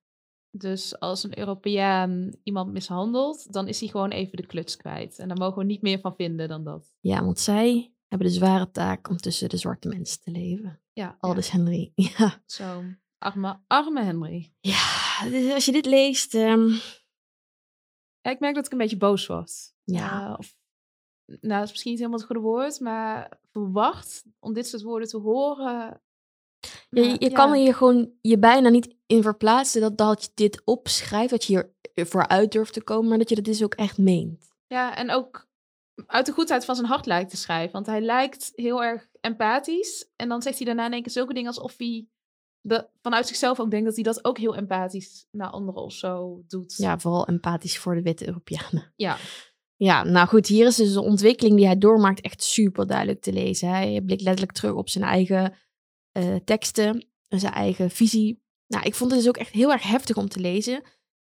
[0.51, 5.18] Dus als een Europeaan iemand mishandelt, dan is hij gewoon even de kluts kwijt.
[5.18, 6.95] En daar mogen we niet meer van vinden dan dat.
[7.01, 10.81] Ja, want zij hebben de zware taak om tussen de zwarte mensen te leven.
[10.93, 11.17] Ja.
[11.21, 11.93] Aldus Henry.
[12.17, 12.43] Ja.
[12.47, 12.85] Zo,
[13.19, 14.53] arme, arme Henry.
[14.61, 16.35] Ja, dus als je dit leest.
[16.35, 16.69] Um...
[18.21, 19.75] Ja, ik merk dat ik een beetje boos word.
[19.85, 20.29] Ja.
[20.29, 20.55] Uh, of,
[21.25, 25.09] nou, dat is misschien niet helemaal het goede woord, maar verwacht om dit soort woorden
[25.09, 26.03] te horen.
[26.91, 30.62] Ja, je, je kan je gewoon je bijna niet in verplaatsen dat, dat je dit
[30.65, 33.99] opschrijft, dat je hier vooruit durft te komen, maar dat je dat dus ook echt
[33.99, 34.53] meent.
[34.67, 35.49] Ja, en ook
[36.07, 37.72] uit de goedheid van zijn hart lijkt te schrijven.
[37.72, 40.11] Want hij lijkt heel erg empathisch.
[40.16, 42.09] En dan zegt hij daarna in één keer zulke dingen alsof hij
[42.61, 46.42] de, vanuit zichzelf ook denkt dat hij dat ook heel empathisch naar anderen of zo
[46.47, 46.74] doet.
[46.76, 48.92] Ja, vooral empathisch voor de witte Europeanen.
[48.97, 49.16] Ja.
[49.76, 53.32] Ja, nou goed, hier is dus de ontwikkeling die hij doormaakt echt super duidelijk te
[53.32, 53.68] lezen.
[53.68, 55.55] Hij blikt letterlijk terug op zijn eigen
[56.18, 58.42] uh, teksten en zijn eigen visie.
[58.66, 60.82] Nou, ik vond het dus ook echt heel erg heftig om te lezen.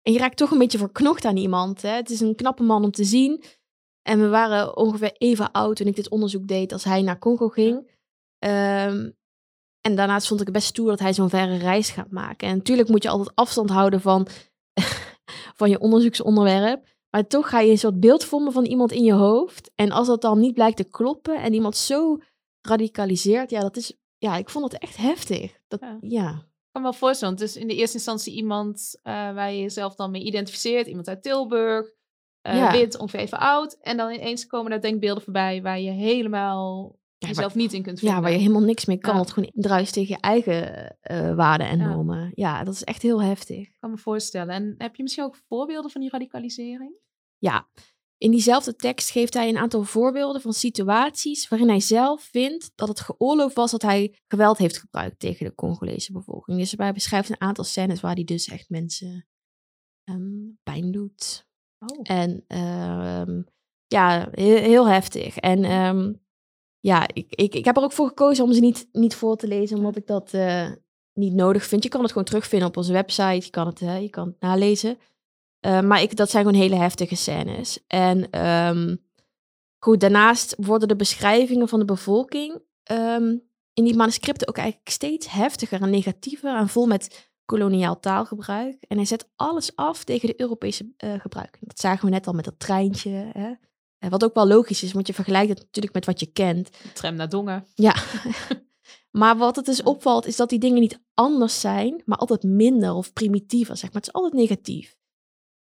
[0.02, 1.82] En je raakt toch een beetje verknocht aan iemand.
[1.82, 1.90] Hè?
[1.90, 3.44] Het is een knappe man om te zien.
[4.02, 7.48] En we waren ongeveer even oud toen ik dit onderzoek deed als hij naar Congo
[7.48, 7.76] ging.
[8.38, 9.18] Um,
[9.80, 12.48] en daarnaast vond ik het best stoer dat hij zo'n verre reis gaat maken.
[12.48, 14.26] En natuurlijk moet je altijd afstand houden van,
[15.58, 16.88] van je onderzoeksonderwerp.
[17.10, 19.70] Maar toch ga je een soort beeld vormen van iemand in je hoofd.
[19.74, 22.18] En als dat dan niet blijkt te kloppen en iemand zo
[22.60, 25.60] radicaliseert, ja, dat is, ja, ik vond het echt heftig.
[25.68, 25.98] Dat, Ja.
[26.00, 26.30] ja.
[26.30, 27.36] Ik kan me wel voorstellen.
[27.36, 30.86] is in de eerste instantie iemand eh, waar je jezelf dan mee identificeert.
[30.86, 31.92] Iemand uit Tilburg.
[32.42, 32.72] Eh, Ja.
[32.72, 33.72] Wit, ongeveer even oud.
[33.80, 38.00] En dan ineens komen er denkbeelden voorbij waar je helemaal Ja, jezelf niet in kunt
[38.00, 38.22] Ja, vinden.
[38.22, 39.14] waar je helemaal niks mee kan.
[39.14, 39.20] Ja.
[39.20, 41.88] Het gewoon druist tegen je eigen eh, waarden en Ja.
[41.88, 42.30] normen.
[42.34, 43.58] Ja, dat is echt heel heftig.
[43.58, 44.54] Ik kan me voorstellen.
[44.54, 46.94] En heb je misschien ook voorbeelden van die radicalisering?
[47.38, 47.68] Ja,
[48.18, 52.88] in diezelfde tekst geeft hij een aantal voorbeelden van situaties waarin hij zelf vindt dat
[52.88, 56.58] het geoorloofd was dat hij geweld heeft gebruikt tegen de Congolese bevolking.
[56.58, 59.26] Dus hij beschrijft een aantal scènes waar hij dus echt mensen
[60.04, 61.48] ehm, pijn doet.
[61.86, 62.00] Oh.
[62.02, 63.42] En ehm,
[63.86, 65.36] ja, heel, heel heftig.
[65.36, 66.12] En ehm,
[66.80, 69.46] ja, ik, ik, ik heb er ook voor gekozen om ze niet, niet voor te
[69.46, 70.70] lezen, omdat ik dat eh,
[71.12, 71.82] niet nodig vind.
[71.82, 74.40] Je kan het gewoon terugvinden op onze website, je kan het, hè, je kan het
[74.40, 74.98] nalezen.
[75.60, 77.84] Eh, maar ik, dat zijn gewoon hele heftige scènes.
[77.86, 78.96] En ehm,
[79.78, 83.36] goed, daarnaast worden de beschrijvingen van de bevolking ehm,
[83.72, 88.84] in die manuscripten ook eigenlijk steeds heftiger en negatiever en vol met koloniaal taalgebruik.
[88.88, 91.58] En hij zet alles af tegen de Europese eh gebruik.
[91.60, 93.10] Dat zagen we net al met dat treintje.
[93.10, 93.52] Hè?
[93.98, 96.70] Eh, Wat ook wel logisch is, want je vergelijkt het natuurlijk met wat je kent.
[96.94, 97.66] Tram naar Dongen.
[97.74, 97.94] Ja.
[99.20, 102.92] maar wat het dus opvalt, is dat die dingen niet anders zijn, maar altijd minder
[102.92, 104.02] of primitiever, zeg maar.
[104.02, 104.96] Het is altijd negatief.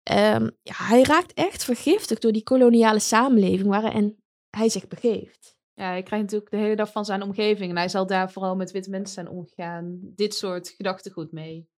[0.03, 5.57] Ehm, ja, hij raakt echt vergiftigd door die koloniale samenleving waarin hij zich begeeft.
[5.73, 7.69] Ja, hij krijgt natuurlijk de hele dag van zijn omgeving.
[7.69, 9.99] En hij zal daar vooral met witte mensen zijn omgegaan.
[10.01, 11.69] Dit soort gedachtegoed mee.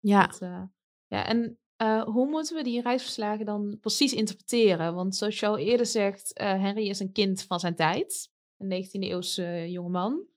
[0.00, 0.62] Ja, Dat, eh,
[1.06, 4.94] ja, en eh, hoe moeten we die reisverslagen dan precies interpreteren?
[4.94, 8.30] Want zoals je al eerder zegt, eh, Henry is een kind van zijn tijd.
[8.56, 10.28] Een 19e-eeuwse jongeman.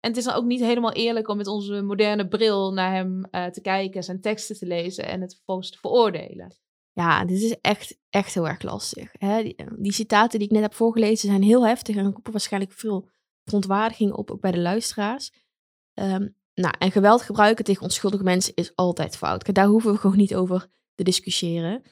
[0.00, 3.22] En het is dan ook niet helemaal eerlijk om met onze moderne bril naar hem
[3.30, 6.56] te kijken, zijn teksten te lezen en het vervolgens te veroordelen.
[6.92, 9.10] ja, dit is echt, echt heel erg lastig.
[9.12, 9.42] Hè?
[9.42, 13.08] Die, die citaten die ik net heb voorgelezen zijn heel heftig en roepen waarschijnlijk veel
[13.44, 15.32] verontwaardiging op, ook bij de luisteraars.
[15.94, 19.54] Ehm, nou, en geweld gebruiken tegen onschuldige mensen is altijd fout.
[19.54, 21.82] Daar hoeven we gewoon niet over te discussiëren.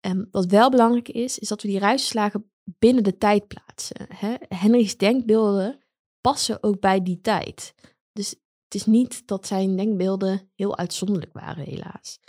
[0.00, 4.06] Ehm, wat wel belangrijk is, is dat we die ruisslagen binnen de tijd plaatsen.
[4.14, 4.34] Hè?
[4.48, 5.78] Henry's denkbeelden
[6.20, 7.74] passen ook bij die tijd.
[8.12, 8.28] Dus
[8.64, 12.20] het is niet dat zijn denkbeelden heel uitzonderlijk waren, helaas.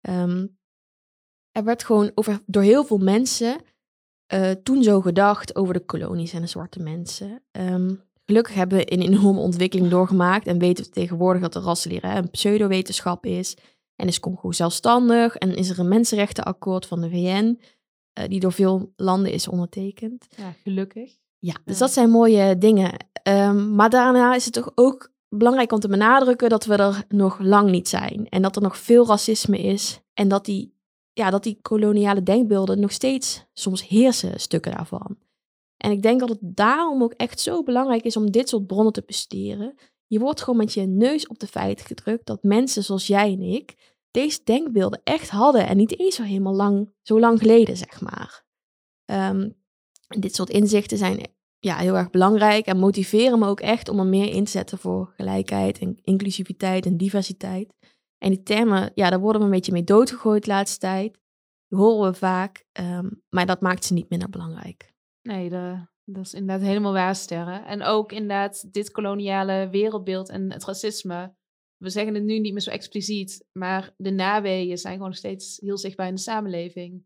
[0.00, 0.46] Ehm,
[1.50, 3.60] er werd gewoon over, door heel veel mensen
[4.26, 7.42] eh, toen zo gedacht over de kolonies en de zwarte mensen.
[7.50, 7.94] Ehm,
[8.32, 12.30] gelukkig hebben we een enorme ontwikkeling doorgemaakt en weten we tegenwoordig dat de rassenleren een
[12.30, 13.56] pseudowetenschap is.
[13.96, 17.60] En is Congo zelfstandig en is er een mensenrechtenakkoord van de VN,
[18.12, 20.26] eh, die door veel landen is ondertekend.
[20.36, 21.10] Ja, gelukkig.
[21.38, 21.84] Ja, dus Ja.
[21.84, 23.06] dat zijn mooie dingen.
[23.22, 27.38] Ehm, maar daarna is het toch ook belangrijk om te benadrukken dat we er nog
[27.38, 28.26] lang niet zijn.
[28.28, 30.00] En dat er nog veel racisme is.
[30.14, 30.74] En dat die,
[31.12, 35.16] ja, dat die koloniale denkbeelden nog steeds soms heersen, stukken daarvan.
[35.82, 38.92] En ik denk dat het daarom ook echt zo belangrijk is om dit soort bronnen
[38.92, 39.74] te bestuderen.
[40.06, 43.40] Je wordt gewoon met je neus op de feiten gedrukt dat mensen zoals jij en
[43.40, 43.74] ik
[44.10, 45.66] deze denkbeelden echt hadden.
[45.66, 48.44] En niet eens zo helemaal lang, zo lang geleden, zeg maar.
[49.04, 49.50] Ehm,
[50.18, 51.26] dit soort inzichten zijn
[51.58, 54.78] ja, heel erg belangrijk en motiveren me ook echt om er meer in te zetten
[54.78, 57.74] voor gelijkheid en inclusiviteit en diversiteit.
[58.18, 61.18] En die termen, ja, daar worden we een beetje mee doodgegooid de laatste tijd.
[61.68, 64.91] Die horen we vaak, ehm, maar dat maakt ze niet minder belangrijk.
[65.22, 67.64] Nee, de, dat is inderdaad helemaal waar, Sterren.
[67.64, 71.34] En ook inderdaad dit koloniale wereldbeeld en het racisme.
[71.76, 75.58] We zeggen het nu niet meer zo expliciet, maar de naweeën zijn gewoon nog steeds
[75.60, 77.04] heel zichtbaar in de samenleving.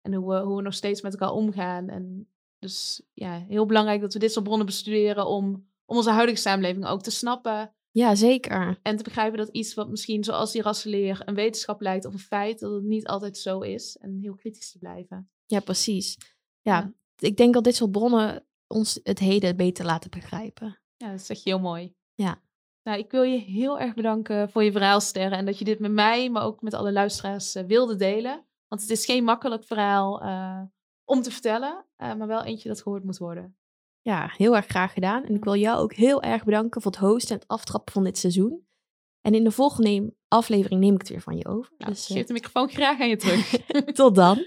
[0.00, 1.88] En hoe we, hoe we nog steeds met elkaar omgaan.
[1.88, 2.28] En
[2.58, 5.44] dus ja, heel belangrijk dat we dit soort bronnen bestuderen om,
[5.84, 7.72] om onze huidige samenleving ook te snappen.
[7.90, 8.78] Ja, zeker.
[8.82, 12.18] En te begrijpen dat iets wat misschien zoals die rassenleer een wetenschap lijkt of een
[12.18, 13.96] feit, dat het niet altijd zo is.
[13.96, 15.30] En heel kritisch te blijven.
[15.46, 16.16] Ja, precies.
[16.60, 16.92] Ja, Ja.
[17.18, 20.80] Ik denk dat dit soort bronnen ons het heden beter laten begrijpen.
[20.96, 21.94] Ja, dat zeg je heel mooi.
[22.14, 22.40] Ja.
[22.82, 25.38] Nou, ik wil je heel erg bedanken voor je verhaal, Sterren.
[25.38, 28.46] En dat je dit met mij, maar ook met alle luisteraars eh, wilde delen.
[28.68, 30.62] Want het is geen makkelijk verhaal eh,
[31.04, 33.56] om te vertellen, eh, maar wel eentje dat gehoord moet worden.
[34.00, 35.24] Ja, heel erg graag gedaan.
[35.24, 38.04] En ik wil jou ook heel erg bedanken voor het hosten en het aftrappen van
[38.04, 38.66] dit seizoen.
[39.20, 41.72] En in de volgende aflevering neem ik het weer van je over.
[41.78, 43.50] Nou, dus, ik geef de microfoon graag aan je terug.
[43.92, 44.46] Tot dan.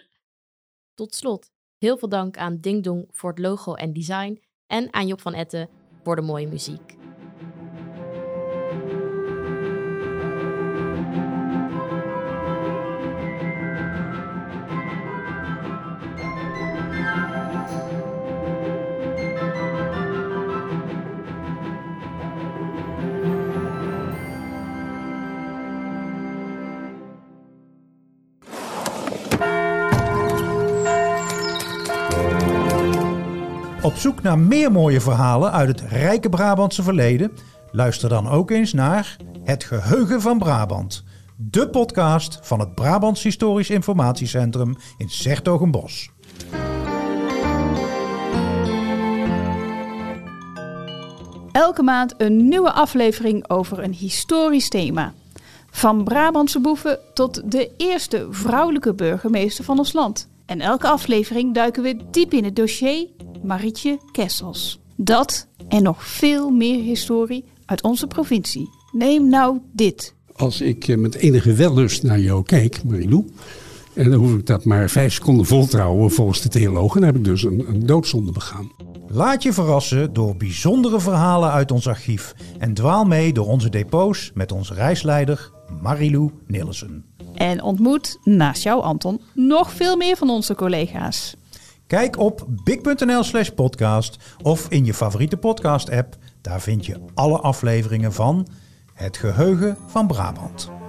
[0.93, 1.51] Tot slot,
[1.81, 4.41] heel veel dank aan Ding Dong voor het logo en design.
[4.67, 5.69] En aan Job van Etten
[6.03, 7.00] voor de mooie muziek.
[33.91, 37.31] Op zoek naar meer mooie verhalen uit het rijke Brabantse verleden?
[37.71, 41.03] Luister dan ook eens naar Het Geheugen van Brabant.
[41.35, 46.09] De podcast van het Brabants Historisch Informatiecentrum in Sertogenbos.
[51.51, 55.13] Elke maand een nieuwe aflevering over een historisch thema.
[55.71, 60.29] Van Brabantse boeven tot de eerste vrouwelijke burgemeester van ons land.
[60.45, 63.07] En elke aflevering duiken we diep in het dossier
[63.43, 64.79] Marietje Kessels.
[64.95, 68.69] Dat en nog veel meer historie uit onze provincie.
[68.91, 70.15] Neem nou dit.
[70.35, 73.31] Als ik eh, met enige wellust naar jou kijk, Marilou,
[73.93, 77.25] en dan hoef ik dat maar vijf seconden voltrouwen volgens de theologen, dan heb ik
[77.25, 78.71] dus een, een doodzonde begaan.
[79.07, 84.31] Laat je verrassen door bijzondere verhalen uit ons archief en dwaal mee door onze depots
[84.33, 87.05] met onze reisleider Marilou Nilsen.
[87.33, 91.35] En ontmoet, naast jou Anton, nog veel meer van onze collega's.
[91.91, 96.15] Kijk op big.nl slash podcast of in je favoriete podcast app.
[96.41, 98.47] Daar vind je alle afleveringen van
[98.93, 100.80] Het Geheugen van Brabant.